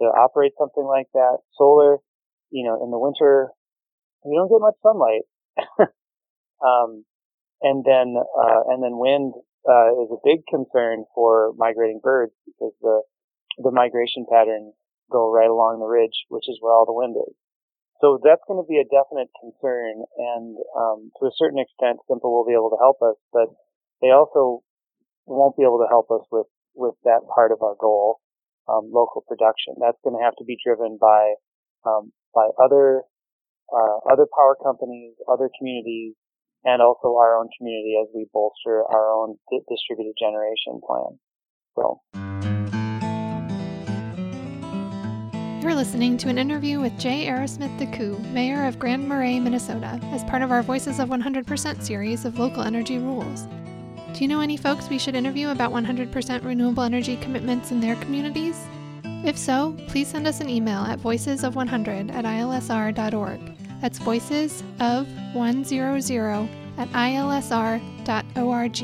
to 0.00 0.04
operate 0.04 0.52
something 0.58 0.84
like 0.84 1.06
that. 1.14 1.38
Solar, 1.56 1.98
you 2.50 2.64
know, 2.64 2.82
in 2.84 2.90
the 2.90 2.98
winter, 2.98 3.48
we 4.24 4.36
don't 4.36 4.48
get 4.48 4.60
much 4.60 4.76
sunlight. 4.82 5.24
um, 6.64 7.04
and 7.62 7.84
then, 7.84 8.14
uh, 8.16 8.60
and 8.68 8.82
then 8.82 8.98
wind, 8.98 9.32
uh, 9.68 9.90
is 10.04 10.10
a 10.12 10.22
big 10.24 10.46
concern 10.48 11.04
for 11.14 11.52
migrating 11.56 12.00
birds 12.02 12.32
because 12.46 12.72
the, 12.80 13.02
the 13.58 13.72
migration 13.72 14.24
patterns 14.30 14.72
go 15.10 15.32
right 15.32 15.50
along 15.50 15.80
the 15.80 15.86
ridge, 15.86 16.24
which 16.28 16.48
is 16.48 16.58
where 16.60 16.72
all 16.72 16.86
the 16.86 16.94
wind 16.94 17.16
is. 17.16 17.34
So 18.00 18.20
that's 18.22 18.42
going 18.46 18.62
to 18.62 18.68
be 18.68 18.78
a 18.78 18.86
definite 18.86 19.26
concern, 19.42 20.06
and 20.16 20.54
um, 20.78 21.10
to 21.18 21.26
a 21.26 21.34
certain 21.34 21.58
extent, 21.58 21.98
SMMPA 22.06 22.30
will 22.30 22.46
be 22.46 22.54
able 22.54 22.70
to 22.70 22.78
help 22.78 23.02
us. 23.02 23.18
But 23.32 23.50
they 24.00 24.14
also 24.14 24.62
won't 25.26 25.56
be 25.56 25.66
able 25.66 25.82
to 25.82 25.90
help 25.90 26.06
us 26.14 26.22
with, 26.30 26.46
with 26.78 26.94
that 27.04 27.26
part 27.34 27.50
of 27.50 27.60
our 27.62 27.74
goal, 27.78 28.20
um, 28.68 28.90
local 28.94 29.24
production. 29.26 29.74
That's 29.80 29.98
going 30.04 30.16
to 30.16 30.24
have 30.24 30.36
to 30.38 30.44
be 30.44 30.56
driven 30.62 30.98
by, 31.00 31.34
um, 31.84 32.12
by 32.34 32.48
other, 32.62 33.02
uh, 33.74 33.98
other 34.10 34.26
power 34.30 34.56
companies, 34.62 35.14
other 35.28 35.50
communities, 35.58 36.14
and 36.64 36.80
also 36.80 37.16
our 37.18 37.36
own 37.36 37.48
community 37.58 37.98
as 38.00 38.08
we 38.14 38.26
bolster 38.32 38.82
our 38.86 39.12
own 39.12 39.36
di- 39.50 39.66
distributed 39.68 40.14
generation 40.18 40.80
plan. 40.86 41.18
So. 41.76 42.00
You're 45.60 45.74
listening 45.74 46.16
to 46.18 46.28
an 46.28 46.38
interview 46.38 46.80
with 46.80 46.96
Jay 46.98 47.26
Arrowsmith 47.26 47.76
Decoux, 47.78 48.18
Mayor 48.32 48.64
of 48.64 48.78
Grand 48.78 49.06
Marais, 49.06 49.38
Minnesota, 49.38 50.00
as 50.04 50.24
part 50.24 50.40
of 50.42 50.50
our 50.50 50.62
Voices 50.62 50.98
of 50.98 51.08
100% 51.08 51.82
series 51.82 52.24
of 52.24 52.38
local 52.38 52.62
energy 52.62 52.98
rules. 52.98 53.46
Do 54.14 54.24
you 54.24 54.28
know 54.28 54.40
any 54.40 54.56
folks 54.56 54.88
we 54.88 54.98
should 54.98 55.14
interview 55.14 55.50
about 55.50 55.72
100% 55.72 56.44
renewable 56.44 56.82
energy 56.82 57.16
commitments 57.18 57.70
in 57.70 57.80
their 57.80 57.96
communities? 57.96 58.66
If 59.24 59.36
so, 59.36 59.76
please 59.88 60.08
send 60.08 60.26
us 60.26 60.40
an 60.40 60.48
email 60.48 60.80
at 60.80 60.98
voicesof100 61.00 62.12
at 62.12 62.24
ilsr.org. 62.24 63.40
That's 63.80 63.98
voices 63.98 64.62
of 64.80 65.06
100 65.34 66.48
at 66.78 66.88
ilsr.org. 66.88 68.76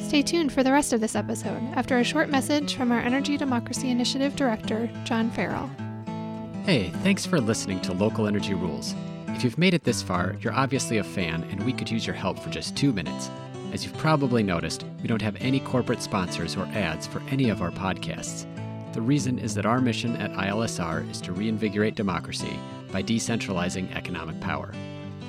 Stay 0.00 0.22
tuned 0.22 0.52
for 0.52 0.62
the 0.62 0.72
rest 0.72 0.92
of 0.92 1.00
this 1.00 1.16
episode 1.16 1.62
after 1.74 1.98
a 1.98 2.04
short 2.04 2.28
message 2.28 2.76
from 2.76 2.92
our 2.92 3.00
Energy 3.00 3.36
Democracy 3.36 3.90
Initiative 3.90 4.36
Director, 4.36 4.90
John 5.04 5.30
Farrell. 5.30 5.70
Hey, 6.64 6.90
thanks 7.02 7.26
for 7.26 7.40
listening 7.40 7.80
to 7.82 7.92
Local 7.92 8.26
Energy 8.26 8.54
Rules. 8.54 8.94
If 9.28 9.42
you've 9.44 9.58
made 9.58 9.74
it 9.74 9.84
this 9.84 10.02
far, 10.02 10.36
you're 10.40 10.52
obviously 10.54 10.98
a 10.98 11.04
fan, 11.04 11.42
and 11.50 11.62
we 11.64 11.72
could 11.72 11.90
use 11.90 12.06
your 12.06 12.14
help 12.14 12.38
for 12.38 12.50
just 12.50 12.76
two 12.76 12.92
minutes. 12.92 13.30
As 13.74 13.84
you've 13.84 13.98
probably 13.98 14.44
noticed, 14.44 14.84
we 15.02 15.08
don't 15.08 15.20
have 15.20 15.34
any 15.40 15.58
corporate 15.58 16.00
sponsors 16.00 16.56
or 16.56 16.64
ads 16.66 17.08
for 17.08 17.20
any 17.28 17.50
of 17.50 17.60
our 17.60 17.72
podcasts. 17.72 18.46
The 18.92 19.02
reason 19.02 19.36
is 19.36 19.52
that 19.56 19.66
our 19.66 19.80
mission 19.80 20.14
at 20.18 20.30
ILSR 20.30 21.10
is 21.10 21.20
to 21.22 21.32
reinvigorate 21.32 21.96
democracy 21.96 22.56
by 22.92 23.02
decentralizing 23.02 23.92
economic 23.96 24.38
power. 24.38 24.72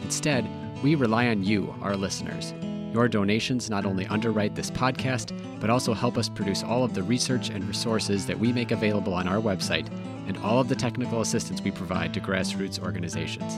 Instead, 0.03 0.47
we 0.83 0.93
rely 0.93 1.29
on 1.29 1.43
you, 1.43 1.73
our 1.81 1.95
listeners. 1.97 2.53
Your 2.93 3.07
donations 3.07 3.71
not 3.71 3.83
only 3.83 4.05
underwrite 4.05 4.53
this 4.53 4.69
podcast, 4.69 5.35
but 5.59 5.71
also 5.71 5.95
help 5.95 6.15
us 6.15 6.29
produce 6.29 6.61
all 6.61 6.83
of 6.83 6.93
the 6.93 7.01
research 7.01 7.49
and 7.49 7.63
resources 7.63 8.27
that 8.27 8.37
we 8.37 8.53
make 8.53 8.69
available 8.69 9.15
on 9.15 9.27
our 9.27 9.41
website 9.41 9.89
and 10.27 10.37
all 10.37 10.59
of 10.59 10.69
the 10.69 10.75
technical 10.75 11.21
assistance 11.21 11.61
we 11.61 11.71
provide 11.71 12.13
to 12.13 12.21
grassroots 12.21 12.79
organizations. 12.79 13.57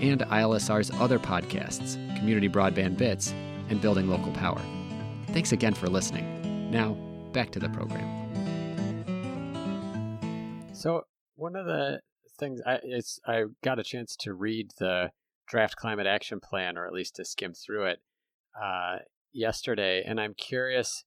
and 0.00 0.20
ILSR's 0.20 0.90
other 0.92 1.18
podcasts, 1.18 1.94
Community 2.16 2.48
Broadband 2.48 2.96
Bits 2.96 3.32
and 3.68 3.80
Building 3.80 4.08
Local 4.08 4.32
Power. 4.32 4.60
Thanks 5.28 5.52
again 5.52 5.74
for 5.74 5.88
listening. 5.88 6.70
Now, 6.70 6.94
back 7.32 7.50
to 7.52 7.58
the 7.58 7.68
program. 7.68 8.24
So, 10.72 11.02
one 11.34 11.56
of 11.56 11.66
the 11.66 12.00
things 12.38 12.60
I 12.66 12.80
I 13.26 13.44
got 13.62 13.78
a 13.78 13.84
chance 13.84 14.16
to 14.16 14.34
read 14.34 14.72
the 14.78 15.10
draft 15.48 15.76
climate 15.76 16.06
action 16.06 16.40
plan, 16.40 16.76
or 16.76 16.86
at 16.86 16.92
least 16.92 17.16
to 17.16 17.24
skim 17.24 17.54
through 17.54 17.86
it 17.86 17.98
uh, 18.60 18.98
yesterday, 19.32 20.02
and 20.06 20.20
I'm 20.20 20.34
curious 20.34 21.04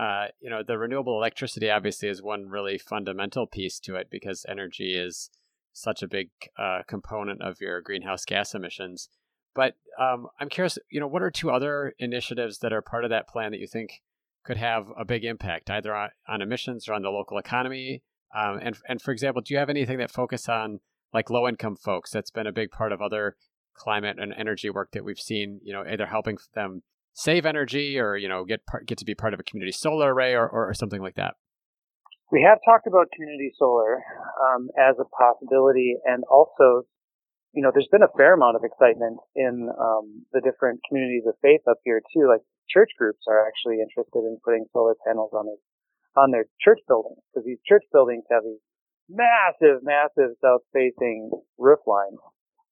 uh, 0.00 0.28
you 0.40 0.48
know, 0.48 0.62
the 0.66 0.78
renewable 0.78 1.18
electricity 1.18 1.70
obviously 1.70 2.08
is 2.08 2.22
one 2.22 2.48
really 2.48 2.78
fundamental 2.78 3.46
piece 3.46 3.78
to 3.78 3.96
it 3.96 4.08
because 4.10 4.46
energy 4.48 4.94
is 4.94 5.28
such 5.72 6.02
a 6.02 6.08
big 6.08 6.30
uh, 6.58 6.80
component 6.86 7.42
of 7.42 7.60
your 7.60 7.80
greenhouse 7.80 8.24
gas 8.24 8.54
emissions. 8.54 9.08
But 9.54 9.74
um, 9.98 10.28
I'm 10.38 10.48
curious, 10.48 10.78
you 10.90 11.00
know, 11.00 11.06
what 11.06 11.22
are 11.22 11.30
two 11.30 11.50
other 11.50 11.94
initiatives 11.98 12.58
that 12.58 12.72
are 12.72 12.82
part 12.82 13.04
of 13.04 13.10
that 13.10 13.28
plan 13.28 13.50
that 13.50 13.60
you 13.60 13.66
think 13.66 14.00
could 14.44 14.56
have 14.56 14.86
a 14.98 15.04
big 15.04 15.24
impact, 15.24 15.70
either 15.70 15.94
on, 15.94 16.10
on 16.28 16.42
emissions 16.42 16.88
or 16.88 16.94
on 16.94 17.02
the 17.02 17.10
local 17.10 17.38
economy? 17.38 18.02
Um, 18.34 18.60
and 18.62 18.76
and 18.88 19.02
for 19.02 19.10
example, 19.10 19.42
do 19.42 19.52
you 19.52 19.58
have 19.58 19.70
anything 19.70 19.98
that 19.98 20.12
focus 20.12 20.48
on 20.48 20.80
like 21.12 21.30
low 21.30 21.48
income 21.48 21.76
folks? 21.76 22.10
That's 22.10 22.30
been 22.30 22.46
a 22.46 22.52
big 22.52 22.70
part 22.70 22.92
of 22.92 23.02
other 23.02 23.36
climate 23.74 24.18
and 24.20 24.32
energy 24.36 24.70
work 24.70 24.90
that 24.92 25.04
we've 25.04 25.18
seen. 25.18 25.60
You 25.64 25.72
know, 25.72 25.84
either 25.84 26.06
helping 26.06 26.38
them 26.54 26.82
save 27.12 27.44
energy 27.44 27.98
or 27.98 28.16
you 28.16 28.28
know 28.28 28.44
get 28.44 28.64
part, 28.66 28.86
get 28.86 28.98
to 28.98 29.04
be 29.04 29.16
part 29.16 29.34
of 29.34 29.40
a 29.40 29.42
community 29.42 29.72
solar 29.72 30.14
array 30.14 30.34
or, 30.34 30.48
or, 30.48 30.68
or 30.68 30.74
something 30.74 31.02
like 31.02 31.16
that 31.16 31.34
we 32.30 32.42
have 32.42 32.58
talked 32.64 32.86
about 32.86 33.10
community 33.14 33.52
solar 33.58 34.02
um, 34.38 34.68
as 34.78 34.96
a 34.98 35.04
possibility 35.04 35.96
and 36.04 36.24
also 36.30 36.86
you 37.52 37.62
know 37.62 37.70
there's 37.74 37.90
been 37.90 38.06
a 38.06 38.16
fair 38.16 38.34
amount 38.34 38.56
of 38.56 38.62
excitement 38.64 39.18
in 39.34 39.68
um, 39.78 40.24
the 40.32 40.40
different 40.40 40.80
communities 40.88 41.26
of 41.26 41.34
faith 41.42 41.60
up 41.68 41.78
here 41.84 42.00
too. 42.14 42.28
Like 42.28 42.42
church 42.68 42.90
groups 42.96 43.26
are 43.28 43.46
actually 43.46 43.82
interested 43.82 44.22
in 44.22 44.38
putting 44.44 44.66
solar 44.72 44.94
panels 45.06 45.30
on 45.34 45.46
their 45.46 45.60
on 46.16 46.30
their 46.30 46.46
church 46.60 46.78
buildings 46.86 47.18
because 47.30 47.46
these 47.46 47.58
church 47.66 47.82
buildings 47.92 48.24
have 48.30 48.42
these 48.44 48.62
massive 49.10 49.82
massive 49.82 50.38
south 50.42 50.62
facing 50.72 51.30
roof 51.58 51.80
lines. 51.86 52.18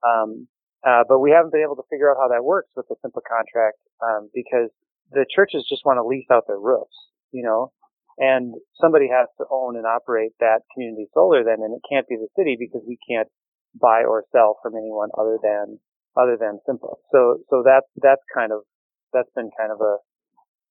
Um, 0.06 0.46
uh, 0.86 1.02
but 1.08 1.18
we 1.18 1.32
haven't 1.32 1.50
been 1.50 1.66
able 1.66 1.74
to 1.74 1.88
figure 1.90 2.08
out 2.10 2.16
how 2.22 2.28
that 2.30 2.44
works 2.44 2.70
with 2.76 2.86
the 2.86 2.94
SMMPA 3.02 3.26
contract 3.26 3.78
um, 3.98 4.30
because 4.32 4.70
the 5.10 5.26
churches 5.26 5.66
just 5.68 5.82
want 5.84 5.98
to 5.98 6.06
lease 6.06 6.30
out 6.30 6.46
their 6.46 6.60
roofs, 6.60 6.94
you 7.32 7.42
know, 7.42 7.72
and 8.18 8.54
somebody 8.80 9.08
has 9.08 9.28
to 9.38 9.44
own 9.50 9.76
and 9.76 9.86
operate 9.86 10.32
that 10.40 10.62
community 10.74 11.06
solar 11.14 11.44
then, 11.44 11.62
and 11.62 11.74
it 11.74 11.82
can't 11.88 12.08
be 12.08 12.16
the 12.16 12.28
city 12.36 12.56
because 12.58 12.82
we 12.86 12.98
can't 13.08 13.28
buy 13.78 14.02
or 14.02 14.24
sell 14.32 14.58
from 14.62 14.74
anyone 14.76 15.10
other 15.16 15.38
than 15.42 15.78
other 16.16 16.36
than 16.38 16.58
SMMPA. 16.68 16.94
So 17.10 17.38
so 17.50 17.62
that's 17.64 17.86
that's 18.02 18.22
kind 18.34 18.52
of 18.52 18.62
that's 19.12 19.30
been 19.34 19.50
kind 19.56 19.72
of 19.72 19.80
a 19.80 19.96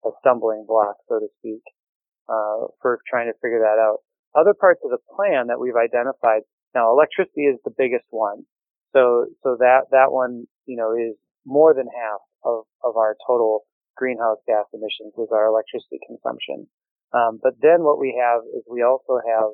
a 0.06 0.12
stumbling 0.20 0.66
block, 0.68 0.96
so 1.10 1.20
to 1.20 1.28
speak, 1.40 1.64
uh, 2.30 2.70
for 2.82 3.00
trying 3.10 3.28
to 3.28 3.40
figure 3.42 3.60
that 3.66 3.82
out. 3.82 4.06
Other 4.36 4.54
parts 4.54 4.82
of 4.86 4.92
the 4.92 5.02
plan 5.16 5.48
that 5.48 5.60
we've 5.60 5.76
identified 5.76 6.44
now, 6.78 6.92
electricity 6.92 7.50
is 7.50 7.58
the 7.66 7.74
biggest 7.76 8.06
one. 8.10 8.46
So, 8.94 9.26
so 9.42 9.58
that, 9.60 9.90
that 9.92 10.12
one, 10.12 10.46
you 10.66 10.78
know, 10.78 10.94
is 10.94 11.18
more 11.46 11.74
than 11.74 11.88
half 11.88 12.22
of, 12.44 12.70
of 12.84 12.98
our 12.98 13.16
total 13.26 13.66
greenhouse 13.96 14.38
gas 14.46 14.66
emissions 14.74 15.14
is 15.18 15.30
our 15.34 15.48
electricity 15.48 16.00
consumption. 16.06 16.68
Um, 17.14 17.40
but 17.42 17.54
then 17.62 17.84
what 17.84 18.00
we 18.00 18.20
have 18.20 18.42
is 18.56 18.64
we 18.70 18.84
also 18.84 19.20
have, 19.24 19.50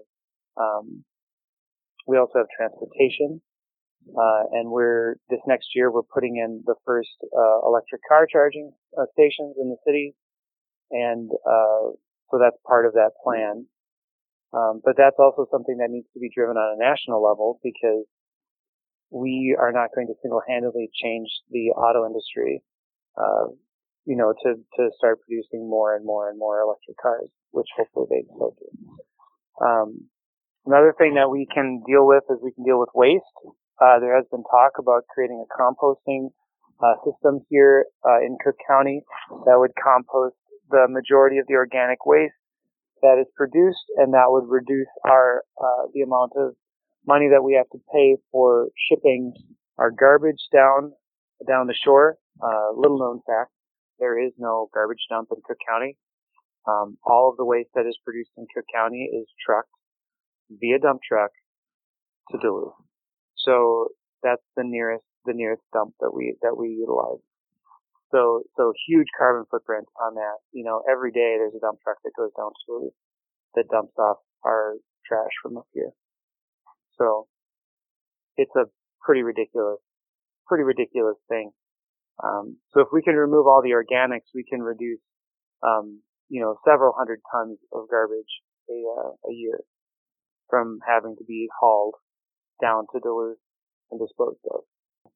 um, 0.58 1.04
we 2.08 2.18
also 2.18 2.40
have 2.40 2.48
transportation. 2.58 3.42
Uh, 4.10 4.44
and 4.52 4.70
we're, 4.70 5.16
this 5.30 5.40
next 5.48 5.68
year, 5.76 5.90
we're 5.90 6.04
putting 6.04 6.36
in 6.36 6.62
the 6.66 6.76
first, 6.86 7.16
uh, 7.24 7.66
electric 7.66 8.02
car 8.08 8.28
charging 8.30 8.72
uh, 8.98 9.06
stations 9.14 9.56
in 9.62 9.70
the 9.70 9.78
city. 9.88 10.14
And, 10.92 11.32
uh, 11.32 11.96
so 12.30 12.40
that's 12.40 12.58
part 12.68 12.86
of 12.86 12.94
that 12.94 13.12
plan. 13.24 13.66
Um, 14.54 14.82
but 14.84 14.96
that's 14.98 15.16
also 15.20 15.48
something 15.50 15.78
that 15.78 15.90
needs 15.90 16.08
to 16.14 16.20
be 16.20 16.30
driven 16.34 16.58
on 16.58 16.78
a 16.78 16.84
national 16.84 17.24
level 17.24 17.60
because 17.64 18.06
we 19.10 19.56
are 19.60 19.72
not 19.72 19.90
going 19.96 20.08
to 20.08 20.14
single-handedly 20.22 20.90
change 20.94 21.30
the 21.52 21.70
auto 21.78 22.06
industry, 22.06 22.64
uh, 23.18 23.46
you 24.06 24.16
know, 24.16 24.34
to, 24.44 24.56
to 24.78 24.90
start 24.98 25.20
producing 25.26 25.70
more 25.70 25.96
and 25.96 26.06
more 26.06 26.30
and 26.30 26.38
more 26.38 26.62
electric 26.62 26.98
cars, 27.02 27.30
which 27.52 27.68
hopefully 27.78 28.08
they 28.10 28.24
will 28.30 28.56
do. 28.60 29.66
Um, 29.66 30.10
another 30.66 30.94
thing 30.98 31.16
that 31.16 31.30
we 31.30 31.48
can 31.54 31.84
deal 31.88 32.06
with 32.06 32.24
is 32.30 32.38
we 32.44 32.52
can 32.52 32.64
deal 32.64 32.80
with 32.80 32.90
waste. 32.94 33.24
Uh, 33.82 34.00
there 34.00 34.16
has 34.16 34.26
been 34.32 34.44
talk 34.44 34.74
about 34.80 35.04
creating 35.14 35.44
a 35.44 35.62
composting 35.62 36.30
uh, 36.84 36.96
system 37.06 37.40
here 37.50 37.86
uh, 38.06 38.20
in 38.20 38.38
Cook 38.44 38.56
County 38.68 39.04
that 39.46 39.58
would 39.58 39.72
compost 39.82 40.36
the 40.70 40.88
majority 40.90 41.38
of 41.38 41.48
the 41.48 41.56
organic 41.56 42.06
waste 42.06 42.34
that 43.02 43.20
is 43.20 43.28
produced, 43.36 43.84
and 43.98 44.14
that 44.14 44.28
would 44.28 44.48
reduce 44.48 44.88
our 45.06 45.44
uh, 45.62 45.88
the 45.94 46.02
amount 46.02 46.32
of 46.36 46.56
money 47.06 47.28
that 47.32 47.44
we 47.44 47.54
have 47.54 47.70
to 47.72 47.80
pay 47.94 48.16
for 48.32 48.70
shipping 48.90 49.34
our 49.78 49.92
garbage 49.92 50.40
down 50.52 50.94
down 51.48 51.68
the 51.68 51.76
shore. 51.84 52.18
Uh, 52.42 52.72
little 52.76 52.98
known 52.98 53.22
fact: 53.28 53.52
there 54.00 54.18
is 54.20 54.32
no 54.38 54.70
garbage 54.74 55.06
dump 55.10 55.30
in 55.32 55.42
Cook 55.46 55.58
County. 55.68 55.98
Um, 56.68 56.98
all 57.04 57.30
of 57.30 57.38
the 57.38 57.46
waste 57.46 57.70
that 57.76 57.86
is 57.86 57.98
produced 58.04 58.32
in 58.38 58.48
Cook 58.54 58.66
County 58.74 59.10
is 59.12 59.28
trucked 59.46 59.74
via 60.50 60.80
dump 60.80 61.02
truck 61.08 61.32
to 62.32 62.38
Duluth. 62.38 62.74
So 63.36 63.90
that's 64.22 64.44
the 64.56 64.64
nearest 64.64 65.04
the 65.26 65.34
nearest 65.34 65.64
dump 65.74 65.94
that 66.00 66.14
we 66.14 66.36
that 66.42 66.58
we 66.58 66.70
utilize. 66.70 67.20
So, 68.14 68.44
so 68.56 68.74
huge 68.88 69.08
carbon 69.18 69.46
footprint 69.50 69.88
on 70.00 70.14
that. 70.16 70.38
You 70.52 70.64
know, 70.64 70.84
every 70.90 71.12
day 71.12 71.36
there's 71.40 71.56
a 71.58 71.60
dump 71.60 71.80
truck 71.84 71.98
that 72.04 72.12
goes 72.16 72.30
down 72.38 72.52
to 72.52 72.62
Duluth 72.68 72.94
that 73.56 73.66
dumps 73.70 73.98
off 73.98 74.18
our 74.46 74.76
trash 75.06 75.34
from 75.42 75.58
up 75.58 75.66
here. 75.74 75.90
So 76.98 77.26
it's 78.38 78.56
a 78.56 78.66
pretty 79.02 79.24
ridiculous, 79.24 79.80
pretty 80.46 80.64
ridiculous 80.64 81.18
thing. 81.28 81.52
Um, 82.22 82.58
so 82.74 82.82
if 82.82 82.88
we 82.92 83.02
can 83.02 83.16
remove 83.16 83.48
all 83.48 83.62
the 83.64 83.74
organics, 83.74 84.30
we 84.36 84.44
can 84.44 84.62
reduce, 84.62 85.02
um, 85.64 86.02
you 86.30 86.42
know, 86.42 86.58
several 86.66 86.94
hundred 86.98 87.20
tons 87.32 87.58
of 87.72 87.90
garbage 87.90 88.42
a, 88.70 88.78
uh, 88.86 89.12
a 89.30 89.34
year 89.34 89.60
from 90.50 90.80
having 90.88 91.16
to 91.18 91.24
be 91.26 91.48
hauled 91.60 91.96
down 92.62 92.86
to 92.94 93.00
Duluth 93.00 93.42
and 93.92 94.00
disposed 94.00 94.40
of. 94.52 94.62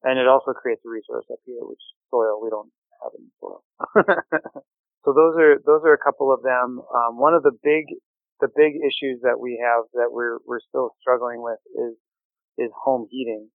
And 0.04 0.20
it 0.20 0.28
also 0.28 0.54
creates 0.54 0.82
a 0.86 0.90
resource 0.90 1.26
up 1.32 1.40
here, 1.46 1.62
which 1.62 1.82
soil 2.10 2.42
we 2.42 2.50
don't 2.50 2.72
have 3.02 3.12
any 3.18 3.30
soil. 3.40 3.62
so 5.06 5.14
those 5.14 5.36
are 5.38 5.58
those 5.66 5.82
are 5.86 5.94
a 5.94 6.04
couple 6.04 6.34
of 6.34 6.44
them. 6.44 6.82
Um, 6.82 7.18
one 7.18 7.34
of 7.34 7.44
the 7.44 7.56
big 7.64 7.86
the 8.40 8.50
big 8.56 8.78
issues 8.78 9.22
that 9.24 9.40
we 9.40 9.58
have 9.62 9.86
that 9.94 10.10
we're 10.12 10.38
we're 10.46 10.62
still 10.62 10.92
struggling 11.02 11.42
with 11.42 11.60
is 11.74 11.98
is 12.58 12.72
home 12.74 13.08
heating. 13.10 13.50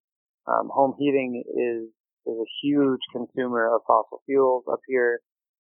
Um, 0.47 0.69
home 0.73 0.95
heating 0.99 1.43
is 1.47 1.87
is 2.25 2.37
a 2.37 2.49
huge 2.63 3.01
consumer 3.11 3.73
of 3.73 3.81
fossil 3.87 4.21
fuels 4.25 4.63
up 4.71 4.79
here. 4.87 5.19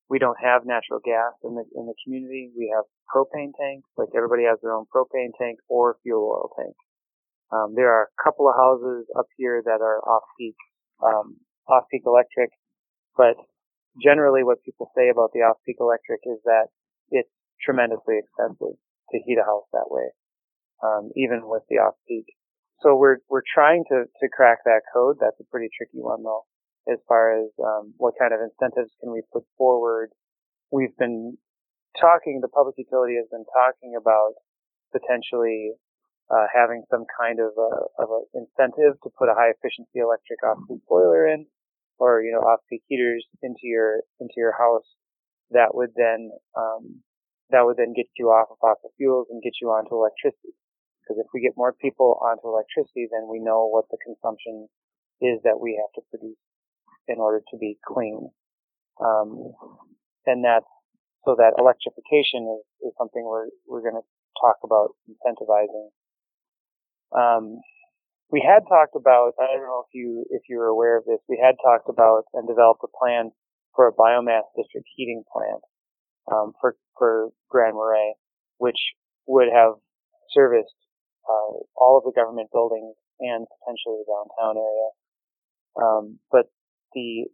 We 0.08 0.18
don't 0.18 0.38
have 0.42 0.66
natural 0.66 1.00
gas 1.04 1.32
in 1.44 1.54
the 1.54 1.64
in 1.76 1.86
the 1.86 1.94
community. 2.04 2.50
We 2.56 2.72
have 2.74 2.84
propane 3.14 3.52
tanks, 3.58 3.88
like 3.96 4.08
everybody 4.16 4.44
has 4.44 4.58
their 4.62 4.74
own 4.74 4.86
propane 4.94 5.30
tank 5.38 5.58
or 5.68 5.96
fuel 6.02 6.26
oil 6.26 6.50
tank. 6.58 6.74
Um, 7.52 7.74
there 7.74 7.90
are 7.90 8.10
a 8.10 8.22
couple 8.22 8.48
of 8.48 8.54
houses 8.56 9.06
up 9.18 9.26
here 9.36 9.62
that 9.64 9.80
are 9.82 9.98
off 10.06 10.22
peak, 10.38 10.54
um, 11.02 11.36
off 11.68 11.84
peak 11.90 12.02
electric, 12.06 12.50
but 13.16 13.34
generally 14.02 14.44
what 14.44 14.62
people 14.64 14.90
say 14.96 15.08
about 15.10 15.30
the 15.32 15.40
off 15.40 15.58
peak 15.66 15.76
electric 15.80 16.20
is 16.26 16.38
that 16.44 16.68
it's 17.10 17.30
tremendously 17.62 18.18
expensive 18.18 18.78
to 19.10 19.18
heat 19.26 19.38
a 19.38 19.44
house 19.44 19.66
that 19.72 19.90
way, 19.90 20.10
um, 20.82 21.10
even 21.16 21.42
with 21.44 21.62
the 21.68 21.76
off 21.76 21.94
peak. 22.06 22.26
So 22.82 22.96
we're 22.96 23.18
we're 23.28 23.44
trying 23.44 23.84
to 23.90 24.04
to 24.08 24.28
crack 24.32 24.64
that 24.64 24.82
code. 24.92 25.16
That's 25.20 25.38
a 25.40 25.44
pretty 25.50 25.68
tricky 25.76 26.00
one 26.00 26.22
though, 26.22 26.44
as 26.90 26.98
far 27.06 27.36
as 27.36 27.50
um, 27.60 27.92
what 27.98 28.14
kind 28.18 28.32
of 28.32 28.40
incentives 28.40 28.92
can 29.00 29.12
we 29.12 29.22
put 29.32 29.44
forward. 29.58 30.10
We've 30.70 30.96
been 30.96 31.36
talking. 32.00 32.40
The 32.40 32.48
public 32.48 32.76
utility 32.78 33.16
has 33.16 33.28
been 33.30 33.44
talking 33.52 34.00
about 34.00 34.32
potentially 34.92 35.76
uh, 36.30 36.46
having 36.54 36.84
some 36.90 37.04
kind 37.20 37.40
of 37.40 37.52
a, 37.58 37.70
of 38.00 38.08
incentive 38.32 38.96
to 39.02 39.10
put 39.18 39.28
a 39.28 39.34
high 39.36 39.52
efficiency 39.52 40.00
electric 40.00 40.40
off 40.46 40.64
peak 40.68 40.80
boiler 40.88 41.28
in, 41.28 41.44
or 41.98 42.22
you 42.22 42.32
know 42.32 42.40
off 42.40 42.60
peak 42.70 42.82
heaters 42.88 43.26
into 43.42 43.68
your 43.68 44.00
into 44.20 44.34
your 44.38 44.56
house. 44.56 44.88
That 45.50 45.74
would 45.74 45.90
then 45.96 46.30
um, 46.56 47.02
that 47.50 47.66
would 47.66 47.76
then 47.76 47.92
get 47.92 48.06
you 48.16 48.28
off 48.28 48.48
of 48.50 48.56
fossil 48.60 48.92
fuels 48.96 49.26
and 49.30 49.42
get 49.42 49.60
you 49.60 49.68
onto 49.68 49.94
electricity. 49.94 50.56
Because 51.10 51.26
if 51.26 51.34
we 51.34 51.42
get 51.42 51.58
more 51.58 51.74
people 51.74 52.22
onto 52.22 52.46
electricity, 52.46 53.10
then 53.10 53.26
we 53.26 53.42
know 53.42 53.66
what 53.66 53.90
the 53.90 53.98
consumption 53.98 54.70
is 55.18 55.42
that 55.42 55.58
we 55.58 55.74
have 55.74 55.90
to 55.98 56.06
produce 56.06 56.38
in 57.08 57.18
order 57.18 57.42
to 57.50 57.58
be 57.58 57.78
clean. 57.82 58.30
Um, 59.02 59.50
and 60.26 60.44
that's 60.44 60.70
so 61.26 61.34
that 61.34 61.58
electrification 61.58 62.46
is, 62.46 62.62
is 62.86 62.94
something 62.96 63.26
we're 63.26 63.50
we're 63.66 63.82
going 63.82 63.98
to 63.98 64.06
talk 64.38 64.62
about 64.62 64.94
incentivizing. 65.10 65.90
Um, 67.10 67.58
we 68.30 68.38
had 68.46 68.62
talked 68.70 68.94
about 68.94 69.34
I 69.42 69.50
don't 69.50 69.66
know 69.66 69.82
if 69.82 69.92
you 69.92 70.24
if 70.30 70.42
you 70.48 70.58
were 70.58 70.70
aware 70.70 70.96
of 70.96 71.06
this. 71.06 71.18
We 71.28 71.42
had 71.42 71.56
talked 71.58 71.88
about 71.90 72.22
and 72.34 72.46
developed 72.46 72.86
a 72.86 72.92
plan 72.94 73.32
for 73.74 73.88
a 73.88 73.92
biomass 73.92 74.46
district 74.54 74.86
heating 74.94 75.24
plant 75.26 75.62
um, 76.30 76.52
for 76.60 76.76
for 76.96 77.30
Grand 77.50 77.74
Marais, 77.74 78.14
which 78.58 78.78
would 79.26 79.48
have 79.52 79.74
serviced 80.30 80.70
uh, 81.30 81.62
all 81.78 81.94
of 81.96 82.04
the 82.04 82.12
government 82.12 82.50
buildings 82.52 82.96
and 83.20 83.46
potentially 83.46 84.02
the 84.02 84.08
downtown 84.10 84.56
area. 84.58 84.90
Um, 85.78 86.18
but 86.30 86.50
the 86.92 87.30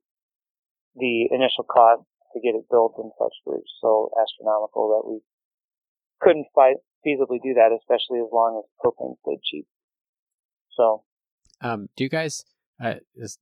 the 0.97 1.29
initial 1.33 1.65
cost 1.65 2.03
to 2.33 2.41
get 2.41 2.55
it 2.55 2.69
built 2.71 2.95
and 2.99 3.13
such 3.19 3.33
were 3.45 3.63
so 3.81 4.11
astronomical 4.21 4.89
that 4.93 5.09
we 5.09 5.21
couldn't 6.21 6.47
fi- 6.55 6.81
feasibly 7.07 7.41
do 7.43 7.55
that, 7.55 7.73
especially 7.73 8.21
as 8.21 8.29
long 8.33 8.61
as 8.61 8.65
propane 8.85 9.17
stayed 9.23 9.43
cheap. 9.43 9.67
So, 10.77 11.05
um, 11.61 11.89
do 11.97 12.05
you 12.05 12.11
guys? 12.11 12.45
Uh, 12.83 12.97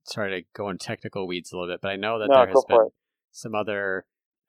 sorry 0.05 0.41
to 0.41 0.47
go 0.55 0.69
in 0.69 0.77
technical 0.77 1.27
weeds 1.27 1.51
a 1.51 1.57
little 1.57 1.73
bit, 1.73 1.81
but 1.81 1.91
I 1.91 1.97
know 1.97 2.19
that 2.19 2.29
no, 2.29 2.35
there 2.35 2.47
has 2.47 2.63
been 2.69 2.89
some 3.31 3.53
other 3.53 4.05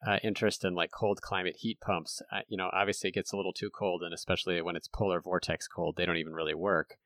uh, 0.07 0.17
interest 0.23 0.63
in 0.63 0.73
like 0.73 0.91
cold 0.91 1.21
climate 1.21 1.57
heat 1.59 1.79
pumps. 1.81 2.21
Uh, 2.31 2.39
you 2.47 2.55
know, 2.55 2.69
obviously 2.71 3.09
it 3.09 3.13
gets 3.13 3.33
a 3.33 3.37
little 3.37 3.53
too 3.53 3.69
cold, 3.69 4.03
and 4.03 4.13
especially 4.13 4.61
when 4.61 4.75
it's 4.75 4.87
polar 4.87 5.19
vortex 5.19 5.67
cold, 5.67 5.95
they 5.97 6.05
don't 6.05 6.17
even 6.17 6.33
really 6.33 6.53
work. 6.53 6.97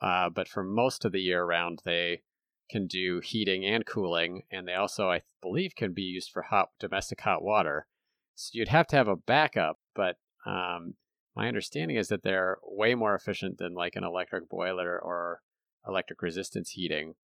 Uh, 0.00 0.28
but 0.28 0.46
for 0.46 0.62
most 0.62 1.04
of 1.04 1.12
the 1.12 1.20
year 1.20 1.44
round, 1.44 1.80
they 1.84 2.22
can 2.70 2.86
do 2.86 3.20
heating 3.20 3.64
and 3.64 3.86
cooling, 3.86 4.42
and 4.50 4.68
they 4.68 4.74
also, 4.74 5.10
I 5.10 5.22
believe, 5.42 5.74
can 5.74 5.92
be 5.92 6.02
used 6.02 6.30
for 6.30 6.42
hot 6.42 6.68
domestic 6.78 7.20
hot 7.20 7.42
water. 7.42 7.86
So 8.34 8.50
you'd 8.52 8.68
have 8.68 8.86
to 8.88 8.96
have 8.96 9.08
a 9.08 9.16
backup, 9.16 9.78
but 9.94 10.16
um, 10.44 10.94
my 11.34 11.48
understanding 11.48 11.96
is 11.96 12.08
that 12.08 12.22
they're 12.22 12.58
way 12.62 12.94
more 12.94 13.14
efficient 13.14 13.58
than 13.58 13.74
like 13.74 13.96
an 13.96 14.04
electric 14.04 14.48
boiler 14.48 15.00
or 15.00 15.40
electric 15.86 16.22
resistance 16.22 16.70
heating. 16.70 17.14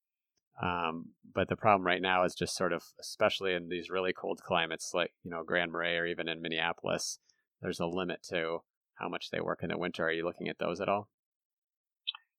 Um, 0.60 1.10
but 1.34 1.48
the 1.48 1.56
problem 1.56 1.86
right 1.86 2.02
now 2.02 2.24
is 2.24 2.34
just 2.34 2.56
sort 2.56 2.72
of, 2.72 2.82
especially 3.00 3.54
in 3.54 3.68
these 3.68 3.90
really 3.90 4.12
cold 4.12 4.40
climates 4.42 4.92
like, 4.92 5.12
you 5.22 5.30
know, 5.30 5.42
Grand 5.44 5.72
Marais 5.72 5.96
or 5.96 6.06
even 6.06 6.28
in 6.28 6.42
Minneapolis, 6.42 7.18
there's 7.62 7.80
a 7.80 7.86
limit 7.86 8.22
to 8.30 8.58
how 8.96 9.08
much 9.08 9.30
they 9.30 9.40
work 9.40 9.60
in 9.62 9.70
the 9.70 9.78
winter. 9.78 10.04
Are 10.04 10.12
you 10.12 10.24
looking 10.24 10.48
at 10.48 10.58
those 10.58 10.80
at 10.80 10.88
all? 10.88 11.08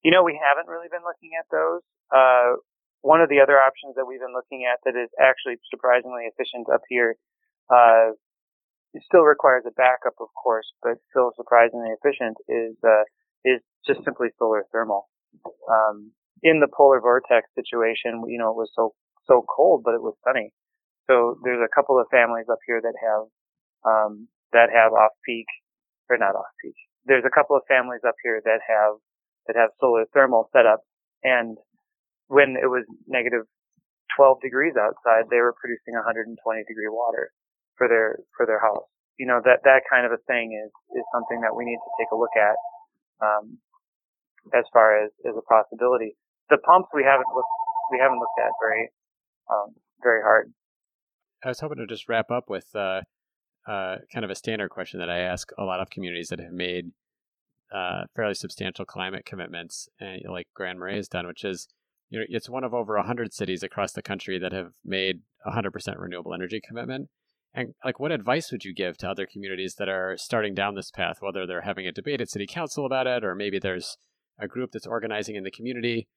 You 0.04 0.12
know, 0.12 0.24
we 0.24 0.40
haven't 0.40 0.70
really 0.70 0.90
been 0.92 1.04
looking 1.04 1.32
at 1.40 1.48
those. 1.50 1.82
Uh, 2.14 2.60
one 3.02 3.22
of 3.22 3.30
the 3.30 3.42
other 3.42 3.58
options 3.58 3.96
that 3.96 4.06
we've 4.06 4.20
been 4.20 4.36
looking 4.36 4.68
at 4.68 4.80
that 4.86 5.00
is 5.00 5.10
actually 5.20 5.56
surprisingly 5.72 6.24
efficient 6.28 6.68
up 6.72 6.82
here, 6.88 7.16
uh, 7.72 8.12
it 8.94 9.02
still 9.08 9.24
requires 9.24 9.64
a 9.66 9.72
backup, 9.72 10.14
of 10.22 10.28
course, 10.36 10.72
but 10.84 11.00
still 11.10 11.32
surprisingly 11.36 11.90
efficient 11.90 12.38
is, 12.48 12.78
uh, 12.84 13.04
is 13.44 13.60
just 13.88 14.04
simply 14.06 14.28
solar 14.38 14.64
thermal. 14.72 15.10
Um, 15.68 16.12
in 16.42 16.60
the 16.60 16.72
polar 16.72 17.00
vortex 17.00 17.48
situation, 17.54 18.24
you 18.28 18.40
know, 18.40 18.50
it 18.50 18.58
was 18.58 18.72
so, 18.76 18.94
so 19.28 19.46
cold, 19.46 19.84
but 19.86 19.94
it 19.94 20.02
was 20.02 20.16
sunny. 20.26 20.52
So 21.08 21.38
there's 21.44 21.62
a 21.62 21.74
couple 21.74 22.00
of 22.00 22.08
families 22.10 22.48
up 22.52 22.60
here 22.66 22.82
that 22.82 22.96
have, 22.98 23.24
um, 23.86 24.28
that 24.52 24.72
have 24.74 24.94
off 24.94 25.12
peak, 25.26 25.46
or 26.10 26.18
not 26.18 26.36
off 26.36 26.50
peak. 26.64 26.76
There's 27.06 27.28
a 27.28 27.34
couple 27.34 27.56
of 27.56 27.64
families 27.68 28.02
up 28.08 28.16
here 28.24 28.42
that 28.44 28.60
have, 28.68 28.96
that 29.48 29.56
have 29.60 29.72
solar 29.80 30.06
thermal 30.14 30.50
setups. 30.56 30.88
And 31.24 31.58
when 32.28 32.56
it 32.56 32.68
was 32.68 32.88
negative 33.08 33.44
12 34.16 34.40
degrees 34.42 34.74
outside, 34.80 35.28
they 35.30 35.44
were 35.44 35.56
producing 35.60 35.96
120 35.96 36.36
degree 36.68 36.92
water 36.92 37.32
for 37.76 37.88
their, 37.88 38.20
for 38.36 38.46
their 38.46 38.60
house. 38.60 38.88
You 39.20 39.28
know, 39.28 39.42
that, 39.44 39.64
that 39.64 39.84
kind 39.92 40.06
of 40.08 40.12
a 40.12 40.22
thing 40.28 40.56
is, 40.56 40.72
is 40.96 41.06
something 41.14 41.42
that 41.42 41.56
we 41.56 41.66
need 41.66 41.80
to 41.80 41.92
take 42.00 42.12
a 42.12 42.18
look 42.20 42.34
at, 42.40 42.58
um, 43.20 43.60
as 44.56 44.64
far 44.74 45.04
as, 45.04 45.12
as 45.28 45.36
a 45.36 45.46
possibility 45.48 46.16
the 46.50 46.58
pumps 46.58 46.90
we 46.94 47.04
haven't 47.04 47.28
looked 47.34 47.48
we 47.92 48.00
haven't 48.00 48.20
looked 48.20 48.40
at 48.40 48.52
very 48.62 48.90
um, 49.52 49.76
very 50.02 50.22
hard. 50.22 50.54
I 51.44 51.50
was 51.50 51.60
hoping 51.60 51.78
to 51.78 51.88
just 51.88 52.08
wrap 52.08 52.32
up 52.32 52.50
with 52.50 52.68
uh, 52.76 53.02
uh, 53.68 53.98
kind 54.14 54.24
of 54.24 54.32
a 54.32 54.36
standard 54.36 54.70
question 54.70 55.00
that 55.00 55.10
I 55.10 55.20
ask 55.20 55.50
a 55.58 55.64
lot 55.64 55.80
of 55.80 55.90
communities 55.90 56.30
that 56.30 56.40
have 56.40 56.52
made 56.52 56.92
uh, 57.74 58.04
fairly 58.16 58.34
substantial 58.34 58.86
climate 58.86 59.26
commitments, 59.26 59.90
and 60.00 60.22
like 60.30 60.48
Grand 60.54 60.80
Marais 60.80 60.98
has 60.98 61.08
done, 61.08 61.28
which 61.28 61.44
is 61.44 61.68
you 62.10 62.20
know 62.20 62.26
it's 62.30 62.50
one 62.50 62.64
of 62.64 62.74
over 62.74 62.98
hundred 63.02 63.34
cities 63.34 63.64
across 63.64 63.94
the 63.94 64.02
country 64.02 64.40
that 64.40 64.52
have 64.52 64.72
made 64.86 65.22
100% 65.48 66.00
renewable 66.00 66.34
energy 66.34 66.62
commitment. 66.66 67.10
And 67.54 67.76
like, 67.86 68.00
what 68.00 68.12
advice 68.12 68.52
would 68.52 68.66
you 68.66 68.74
give 68.74 68.98
to 68.98 69.10
other 69.10 69.28
communities 69.32 69.76
that 69.76 69.88
are 69.88 70.18
starting 70.18 70.56
down 70.56 70.74
this 70.76 70.90
path, 70.90 71.18
whether 71.20 71.46
they're 71.46 71.62
having 71.62 71.86
a 71.86 71.92
debate 71.92 72.20
at 72.20 72.30
city 72.30 72.48
council 72.48 72.86
about 72.86 73.06
it, 73.06 73.24
or 73.24 73.36
maybe 73.36 73.60
there's 73.60 73.98
a 74.40 74.48
group 74.48 74.72
that's 74.72 74.88
organizing 74.88 75.36
in 75.36 75.44
the 75.44 75.52
community? 75.52 76.08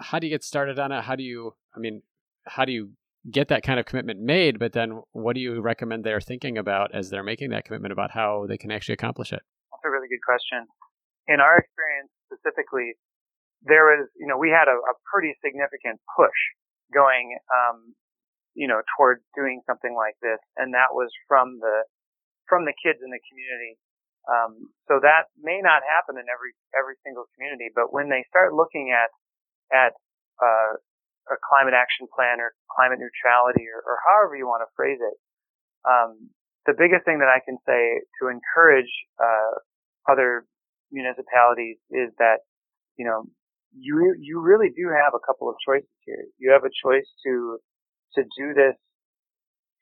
How 0.00 0.18
do 0.18 0.26
you 0.26 0.32
get 0.32 0.42
started 0.42 0.78
on 0.78 0.92
it? 0.92 1.04
How 1.04 1.14
do 1.14 1.22
you, 1.22 1.54
I 1.76 1.78
mean, 1.78 2.02
how 2.46 2.64
do 2.64 2.72
you 2.72 2.92
get 3.30 3.48
that 3.48 3.62
kind 3.62 3.78
of 3.78 3.86
commitment 3.86 4.20
made? 4.20 4.58
But 4.58 4.72
then 4.72 5.02
what 5.12 5.34
do 5.34 5.40
you 5.40 5.60
recommend 5.60 6.04
they're 6.04 6.20
thinking 6.20 6.56
about 6.56 6.94
as 6.94 7.10
they're 7.10 7.22
making 7.22 7.50
that 7.50 7.64
commitment 7.64 7.92
about 7.92 8.10
how 8.10 8.46
they 8.48 8.56
can 8.56 8.70
actually 8.70 8.94
accomplish 8.94 9.32
it? 9.32 9.42
That's 9.70 9.84
a 9.84 9.90
really 9.90 10.08
good 10.08 10.24
question. 10.24 10.66
In 11.28 11.38
our 11.38 11.58
experience 11.58 12.10
specifically, 12.26 12.96
there 13.62 13.84
was, 13.92 14.08
you 14.16 14.26
know, 14.26 14.38
we 14.40 14.48
had 14.48 14.68
a, 14.72 14.76
a 14.76 14.94
pretty 15.12 15.36
significant 15.44 16.00
push 16.16 16.40
going, 16.92 17.36
um, 17.52 17.92
you 18.56 18.66
know, 18.66 18.80
towards 18.96 19.20
doing 19.36 19.60
something 19.68 19.94
like 19.94 20.16
this, 20.24 20.40
and 20.56 20.72
that 20.72 20.90
was 20.96 21.12
from 21.28 21.60
the 21.60 21.84
from 22.48 22.64
the 22.64 22.74
kids 22.82 22.98
in 23.04 23.12
the 23.12 23.22
community. 23.30 23.78
Um, 24.26 24.72
so 24.88 24.98
that 25.00 25.30
may 25.38 25.60
not 25.62 25.84
happen 25.86 26.16
in 26.16 26.26
every 26.26 26.56
every 26.72 26.96
single 27.04 27.28
community, 27.36 27.68
but 27.70 27.92
when 27.92 28.08
they 28.08 28.24
start 28.32 28.56
looking 28.56 28.90
at 28.90 29.12
at 29.72 29.94
uh, 30.42 30.76
a 31.30 31.36
climate 31.46 31.74
action 31.74 32.06
plan 32.10 32.40
or 32.40 32.52
climate 32.70 32.98
neutrality 32.98 33.66
or, 33.70 33.80
or 33.86 33.98
however 34.06 34.34
you 34.36 34.46
want 34.46 34.62
to 34.66 34.70
phrase 34.74 34.98
it. 34.98 35.16
Um, 35.86 36.30
the 36.66 36.74
biggest 36.76 37.04
thing 37.04 37.18
that 37.20 37.30
I 37.30 37.40
can 37.40 37.56
say 37.64 38.04
to 38.20 38.28
encourage 38.28 38.90
uh, 39.16 39.62
other 40.10 40.44
municipalities 40.92 41.78
is 41.90 42.10
that 42.18 42.44
you 42.96 43.06
know 43.06 43.24
you 43.72 44.14
you 44.20 44.40
really 44.40 44.68
do 44.74 44.90
have 44.90 45.14
a 45.14 45.24
couple 45.24 45.48
of 45.48 45.56
choices 45.64 45.88
here. 46.04 46.26
You 46.38 46.52
have 46.52 46.64
a 46.64 46.74
choice 46.74 47.06
to 47.24 47.58
to 48.16 48.22
do 48.36 48.52
this 48.54 48.76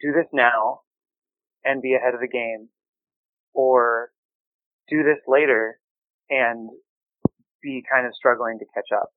do 0.01 0.13
this 0.13 0.29
now 0.33 0.81
and 1.65 1.83
be 1.83 1.95
ahead 1.95 2.15
of 2.15 2.21
the 2.21 2.29
game, 2.29 2.69
or 3.55 4.11
do 4.89 5.03
this 5.03 5.19
later 5.27 5.81
and 6.31 6.71
be 7.63 7.83
kind 7.91 8.07
of 8.07 8.15
struggling 8.15 8.59
to 8.59 8.65
catch 8.75 8.89
up. 8.95 9.11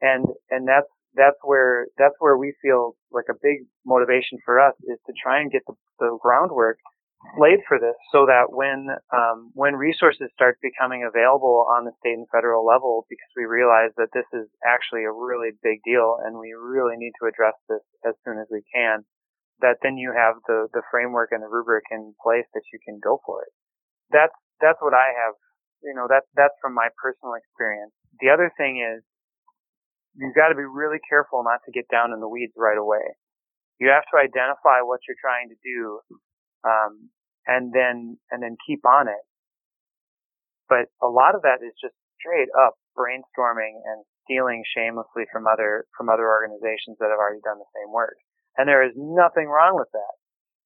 And 0.00 0.24
and 0.50 0.66
that's 0.66 0.88
that's 1.14 1.38
where 1.42 1.86
that's 1.98 2.14
where 2.18 2.36
we 2.36 2.54
feel 2.62 2.96
like 3.10 3.26
a 3.30 3.38
big 3.42 3.66
motivation 3.84 4.38
for 4.44 4.60
us 4.60 4.74
is 4.84 4.98
to 5.06 5.12
try 5.20 5.40
and 5.40 5.50
get 5.50 5.62
the, 5.66 5.74
the 5.98 6.18
groundwork 6.22 6.78
laid 7.36 7.60
for 7.68 7.76
this 7.78 7.96
so 8.12 8.24
that 8.24 8.48
when 8.48 8.88
um, 9.12 9.52
when 9.52 9.76
resources 9.76 10.32
start 10.32 10.56
becoming 10.62 11.04
available 11.04 11.66
on 11.68 11.84
the 11.84 11.92
state 12.00 12.16
and 12.16 12.26
federal 12.32 12.64
level 12.64 13.04
because 13.10 13.28
we 13.36 13.44
realize 13.44 13.92
that 13.98 14.08
this 14.14 14.24
is 14.32 14.48
actually 14.64 15.04
a 15.04 15.12
really 15.12 15.52
big 15.62 15.84
deal 15.84 16.16
and 16.24 16.38
we 16.38 16.56
really 16.56 16.96
need 16.96 17.12
to 17.20 17.28
address 17.28 17.54
this 17.68 17.84
as 18.08 18.14
soon 18.24 18.40
as 18.40 18.48
we 18.50 18.64
can 18.72 19.04
that 19.60 19.76
then 19.84 20.00
you 20.00 20.12
have 20.16 20.40
the 20.48 20.68
the 20.72 20.82
framework 20.90 21.28
and 21.32 21.42
the 21.42 21.52
rubric 21.52 21.84
in 21.92 22.14
place 22.24 22.48
that 22.54 22.64
you 22.72 22.78
can 22.80 22.98
go 23.04 23.20
for 23.26 23.44
it. 23.44 23.52
That's 24.10 24.34
that's 24.60 24.80
what 24.80 24.94
I 24.96 25.12
have 25.12 25.36
you 25.84 25.92
know 25.92 26.08
that's 26.08 26.26
that's 26.34 26.56
from 26.64 26.72
my 26.72 26.88
personal 26.96 27.36
experience. 27.36 27.92
The 28.24 28.32
other 28.32 28.50
thing 28.56 28.80
is 28.80 29.04
you've 30.16 30.34
got 30.34 30.48
to 30.48 30.58
be 30.58 30.66
really 30.66 30.98
careful 31.08 31.42
not 31.44 31.60
to 31.64 31.70
get 31.70 31.86
down 31.90 32.12
in 32.12 32.20
the 32.20 32.28
weeds 32.28 32.52
right 32.56 32.78
away 32.78 33.14
you 33.80 33.88
have 33.88 34.04
to 34.12 34.20
identify 34.20 34.84
what 34.84 35.00
you're 35.08 35.18
trying 35.18 35.48
to 35.48 35.58
do 35.64 36.04
um, 36.68 37.08
and 37.48 37.72
then 37.72 38.20
and 38.30 38.44
then 38.44 38.60
keep 38.68 38.84
on 38.84 39.08
it. 39.08 39.24
But 40.68 40.92
a 41.02 41.08
lot 41.08 41.34
of 41.34 41.42
that 41.42 41.64
is 41.64 41.72
just 41.80 41.96
straight 42.20 42.52
up 42.52 42.76
brainstorming 42.92 43.80
and 43.80 44.04
stealing 44.22 44.62
shamelessly 44.76 45.24
from 45.32 45.48
other 45.48 45.88
from 45.96 46.12
other 46.12 46.28
organizations 46.28 47.00
that 47.00 47.08
have 47.08 47.18
already 47.18 47.40
done 47.40 47.58
the 47.58 47.72
same 47.72 47.90
work. 47.90 48.20
And 48.60 48.68
there 48.68 48.84
is 48.84 48.92
nothing 48.94 49.48
wrong 49.48 49.80
with 49.80 49.88
that. 49.96 50.14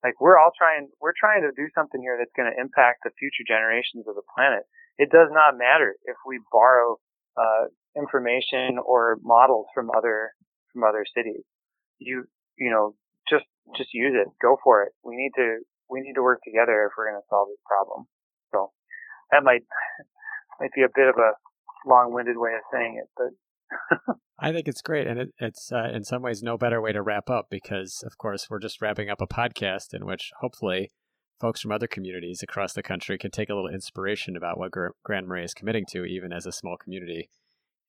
Like 0.02 0.18
we're 0.18 0.36
all 0.36 0.50
trying 0.58 0.90
we're 0.98 1.16
trying 1.16 1.46
to 1.46 1.54
do 1.54 1.70
something 1.72 2.02
here 2.02 2.18
that's 2.18 2.34
going 2.34 2.50
to 2.50 2.60
impact 2.60 3.06
the 3.06 3.14
future 3.14 3.46
generations 3.46 4.10
of 4.10 4.18
the 4.18 4.26
planet. 4.34 4.66
It 4.98 5.14
does 5.14 5.30
not 5.30 5.54
matter 5.54 5.94
if 6.04 6.18
we 6.26 6.42
borrow 6.50 6.98
uh, 7.38 7.70
information 7.96 8.78
or 8.84 9.18
models 9.22 9.66
from 9.74 9.90
other 9.96 10.32
from 10.72 10.84
other 10.84 11.04
cities. 11.16 11.42
You 11.98 12.24
you 12.58 12.70
know 12.70 12.94
just 13.28 13.44
just 13.76 13.94
use 13.94 14.14
it. 14.14 14.28
Go 14.40 14.56
for 14.62 14.82
it. 14.82 14.92
We 15.02 15.16
need 15.16 15.32
to 15.36 15.58
we 15.90 16.00
need 16.00 16.14
to 16.14 16.22
work 16.22 16.40
together 16.44 16.86
if 16.86 16.92
we're 16.96 17.10
going 17.10 17.20
to 17.20 17.28
solve 17.28 17.48
this 17.48 17.62
problem. 17.66 18.06
So 18.52 18.72
that 19.30 19.42
might 19.44 19.62
might 20.60 20.72
be 20.74 20.82
a 20.82 20.92
bit 20.94 21.08
of 21.08 21.16
a 21.16 21.32
long-winded 21.86 22.36
way 22.38 22.52
of 22.54 22.62
saying 22.72 23.00
it, 23.02 23.10
but 23.16 24.14
I 24.38 24.52
think 24.52 24.68
it's 24.68 24.82
great, 24.82 25.06
and 25.06 25.18
it, 25.18 25.28
it's 25.38 25.70
uh, 25.72 25.90
in 25.92 26.04
some 26.04 26.22
ways 26.22 26.42
no 26.42 26.58
better 26.58 26.80
way 26.80 26.92
to 26.92 27.02
wrap 27.02 27.30
up 27.30 27.46
because, 27.50 28.02
of 28.04 28.18
course, 28.18 28.48
we're 28.50 28.58
just 28.58 28.82
wrapping 28.82 29.08
up 29.08 29.20
a 29.20 29.26
podcast 29.26 29.94
in 29.94 30.06
which 30.06 30.32
hopefully 30.40 30.90
folks 31.40 31.60
from 31.60 31.72
other 31.72 31.86
communities 31.86 32.42
across 32.42 32.72
the 32.72 32.82
country 32.82 33.18
can 33.18 33.30
take 33.30 33.48
a 33.48 33.54
little 33.54 33.70
inspiration 33.70 34.36
about 34.36 34.58
what 34.58 34.70
Grand 34.70 35.26
Marais 35.26 35.44
is 35.44 35.54
committing 35.54 35.84
to, 35.90 36.04
even 36.04 36.32
as 36.32 36.46
a 36.46 36.52
small 36.52 36.76
community, 36.76 37.30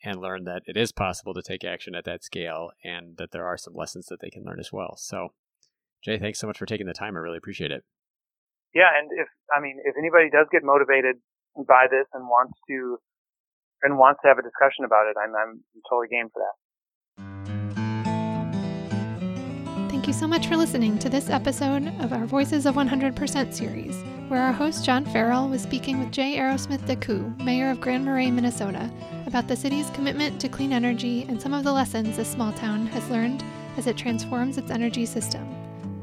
and 0.04 0.22
learn 0.22 0.44
that 0.46 0.64
it 0.66 0.78
is 0.78 0.92
possible 0.92 1.34
to 1.34 1.42
take 1.42 1.64
action 1.64 1.96
at 1.96 2.06
that 2.06 2.24
scale, 2.24 2.72
and 2.84 3.18
that 3.18 3.32
there 3.32 3.46
are 3.46 3.58
some 3.58 3.74
lessons 3.74 4.08
that 4.08 4.20
they 4.22 4.30
can 4.30 4.44
learn 4.44 4.60
as 4.60 4.72
well. 4.72 4.96
So 4.98 5.30
Jay, 6.04 6.20
thanks 6.20 6.40
so 6.40 6.48
much 6.48 6.58
for 6.58 6.66
taking 6.66 6.86
the 6.86 6.94
time. 6.94 7.16
I 7.16 7.20
really 7.20 7.38
appreciate 7.38 7.72
it. 7.72 7.84
Yeah, 8.74 8.92
and 8.94 9.10
if 9.12 9.28
I 9.56 9.62
mean 9.62 9.80
if 9.84 9.96
anybody 9.98 10.30
does 10.30 10.48
get 10.52 10.64
motivated 10.64 11.18
by 11.68 11.88
this 11.90 12.06
and 12.14 12.28
wants 12.28 12.60
to 12.70 12.98
and 13.82 13.98
wants 13.98 14.22
to 14.22 14.28
have 14.28 14.38
a 14.38 14.44
discussion 14.44 14.86
about 14.86 15.08
it, 15.08 15.16
I'm 15.18 15.34
I'm 15.34 15.64
totally 15.90 16.08
game 16.08 16.30
for 16.32 16.44
that. 16.44 16.56
Thank 20.06 20.14
you 20.14 20.22
so 20.22 20.28
much 20.28 20.46
for 20.46 20.56
listening 20.56 21.00
to 21.00 21.10
this 21.10 21.32
episode 21.32 21.88
of 22.00 22.14
our 22.14 22.28
Voices 22.28 22.68
of 22.68 22.76
100% 22.76 23.52
series, 23.52 24.04
where 24.28 24.40
our 24.40 24.54
host 24.54 24.86
John 24.86 25.04
Farrell 25.04 25.50
was 25.50 25.64
speaking 25.64 25.98
with 25.98 26.12
Jay 26.12 26.38
Arrowsmith 26.38 26.86
Decoux, 26.86 27.36
mayor 27.44 27.72
of 27.72 27.82
Grand 27.82 28.06
Marais, 28.06 28.30
Minnesota, 28.30 28.92
about 29.26 29.48
the 29.48 29.56
city's 29.56 29.90
commitment 29.90 30.40
to 30.40 30.48
clean 30.48 30.72
energy 30.74 31.26
and 31.28 31.42
some 31.42 31.56
of 31.56 31.64
the 31.64 31.72
lessons 31.72 32.18
this 32.18 32.30
small 32.30 32.54
town 32.54 32.86
has 32.86 33.10
learned 33.10 33.44
as 33.78 33.88
it 33.88 33.98
transforms 33.98 34.60
its 34.60 34.70
energy 34.70 35.08
system. 35.08 35.44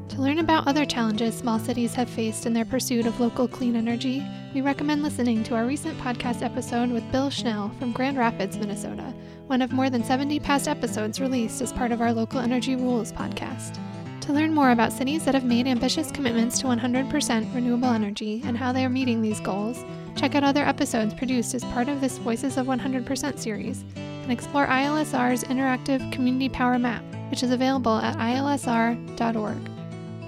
To 0.09 0.21
learn 0.21 0.39
about 0.39 0.67
other 0.67 0.85
challenges 0.85 1.37
small 1.37 1.57
cities 1.57 1.93
have 1.93 2.09
faced 2.09 2.45
in 2.45 2.51
their 2.51 2.65
pursuit 2.65 3.05
of 3.05 3.21
local 3.21 3.47
clean 3.47 3.77
energy, 3.77 4.21
we 4.53 4.59
recommend 4.59 5.01
listening 5.01 5.45
to 5.45 5.55
our 5.55 5.65
recent 5.65 5.97
podcast 5.99 6.41
episode 6.41 6.89
with 6.89 7.09
Bill 7.13 7.29
Schnell 7.29 7.69
from 7.79 7.93
Grand 7.93 8.17
Rapids, 8.17 8.57
Minnesota, 8.57 9.13
one 9.47 9.61
of 9.61 9.71
more 9.71 9.89
than 9.89 10.03
70 10.03 10.41
past 10.41 10.67
episodes 10.67 11.21
released 11.21 11.61
as 11.61 11.71
part 11.71 11.93
of 11.93 12.01
our 12.01 12.11
Local 12.11 12.41
Energy 12.41 12.75
Rules 12.75 13.13
podcast. 13.13 13.79
To 14.23 14.31
learn 14.31 14.53
more 14.53 14.71
about 14.71 14.93
cities 14.93 15.25
that 15.25 15.33
have 15.33 15.43
made 15.43 15.67
ambitious 15.67 16.09
commitments 16.09 16.57
to 16.59 16.67
100% 16.67 17.53
renewable 17.53 17.89
energy 17.89 18.41
and 18.45 18.57
how 18.57 18.71
they 18.71 18.85
are 18.85 18.89
meeting 18.89 19.21
these 19.21 19.41
goals, 19.41 19.83
check 20.15 20.33
out 20.33 20.45
other 20.45 20.63
episodes 20.63 21.13
produced 21.13 21.53
as 21.53 21.65
part 21.65 21.89
of 21.89 21.99
this 21.99 22.19
Voices 22.19 22.55
of 22.55 22.65
100% 22.65 23.37
series 23.37 23.83
and 23.97 24.31
explore 24.31 24.65
ILSR's 24.65 25.43
interactive 25.43 26.09
community 26.13 26.47
power 26.47 26.79
map, 26.79 27.03
which 27.31 27.43
is 27.43 27.51
available 27.51 27.97
at 27.97 28.15
ilsr.org. 28.15 29.57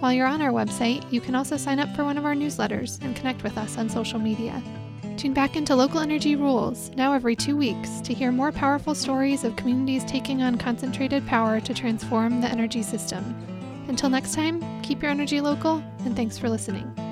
While 0.02 0.12
you're 0.12 0.28
on 0.28 0.42
our 0.42 0.52
website, 0.52 1.10
you 1.10 1.22
can 1.22 1.34
also 1.34 1.56
sign 1.56 1.80
up 1.80 1.96
for 1.96 2.04
one 2.04 2.18
of 2.18 2.26
our 2.26 2.36
newsletters 2.36 3.02
and 3.02 3.16
connect 3.16 3.44
with 3.44 3.58
us 3.58 3.78
on 3.78 3.88
social 3.88 4.20
media. 4.20 4.62
Tune 5.16 5.34
back 5.34 5.56
into 5.56 5.74
Local 5.74 6.02
Energy 6.02 6.36
Rules 6.36 6.92
now 6.98 7.14
every 7.14 7.38
two 7.38 7.56
weeks 7.56 8.02
to 8.02 8.14
hear 8.14 8.34
more 8.34 8.52
powerful 8.52 8.94
stories 8.94 9.46
of 9.46 9.56
communities 9.56 10.04
taking 10.04 10.42
on 10.42 10.58
concentrated 10.58 11.26
power 11.28 11.62
to 11.62 11.74
transform 11.74 12.42
the 12.42 12.50
energy 12.50 12.84
system. 12.84 13.55
Until 13.88 14.10
next 14.10 14.34
time, 14.34 14.82
keep 14.82 15.02
your 15.02 15.12
energy 15.12 15.42
local, 15.42 15.84
and 16.06 16.16
thanks 16.16 16.38
for 16.38 16.50
listening. 16.50 17.05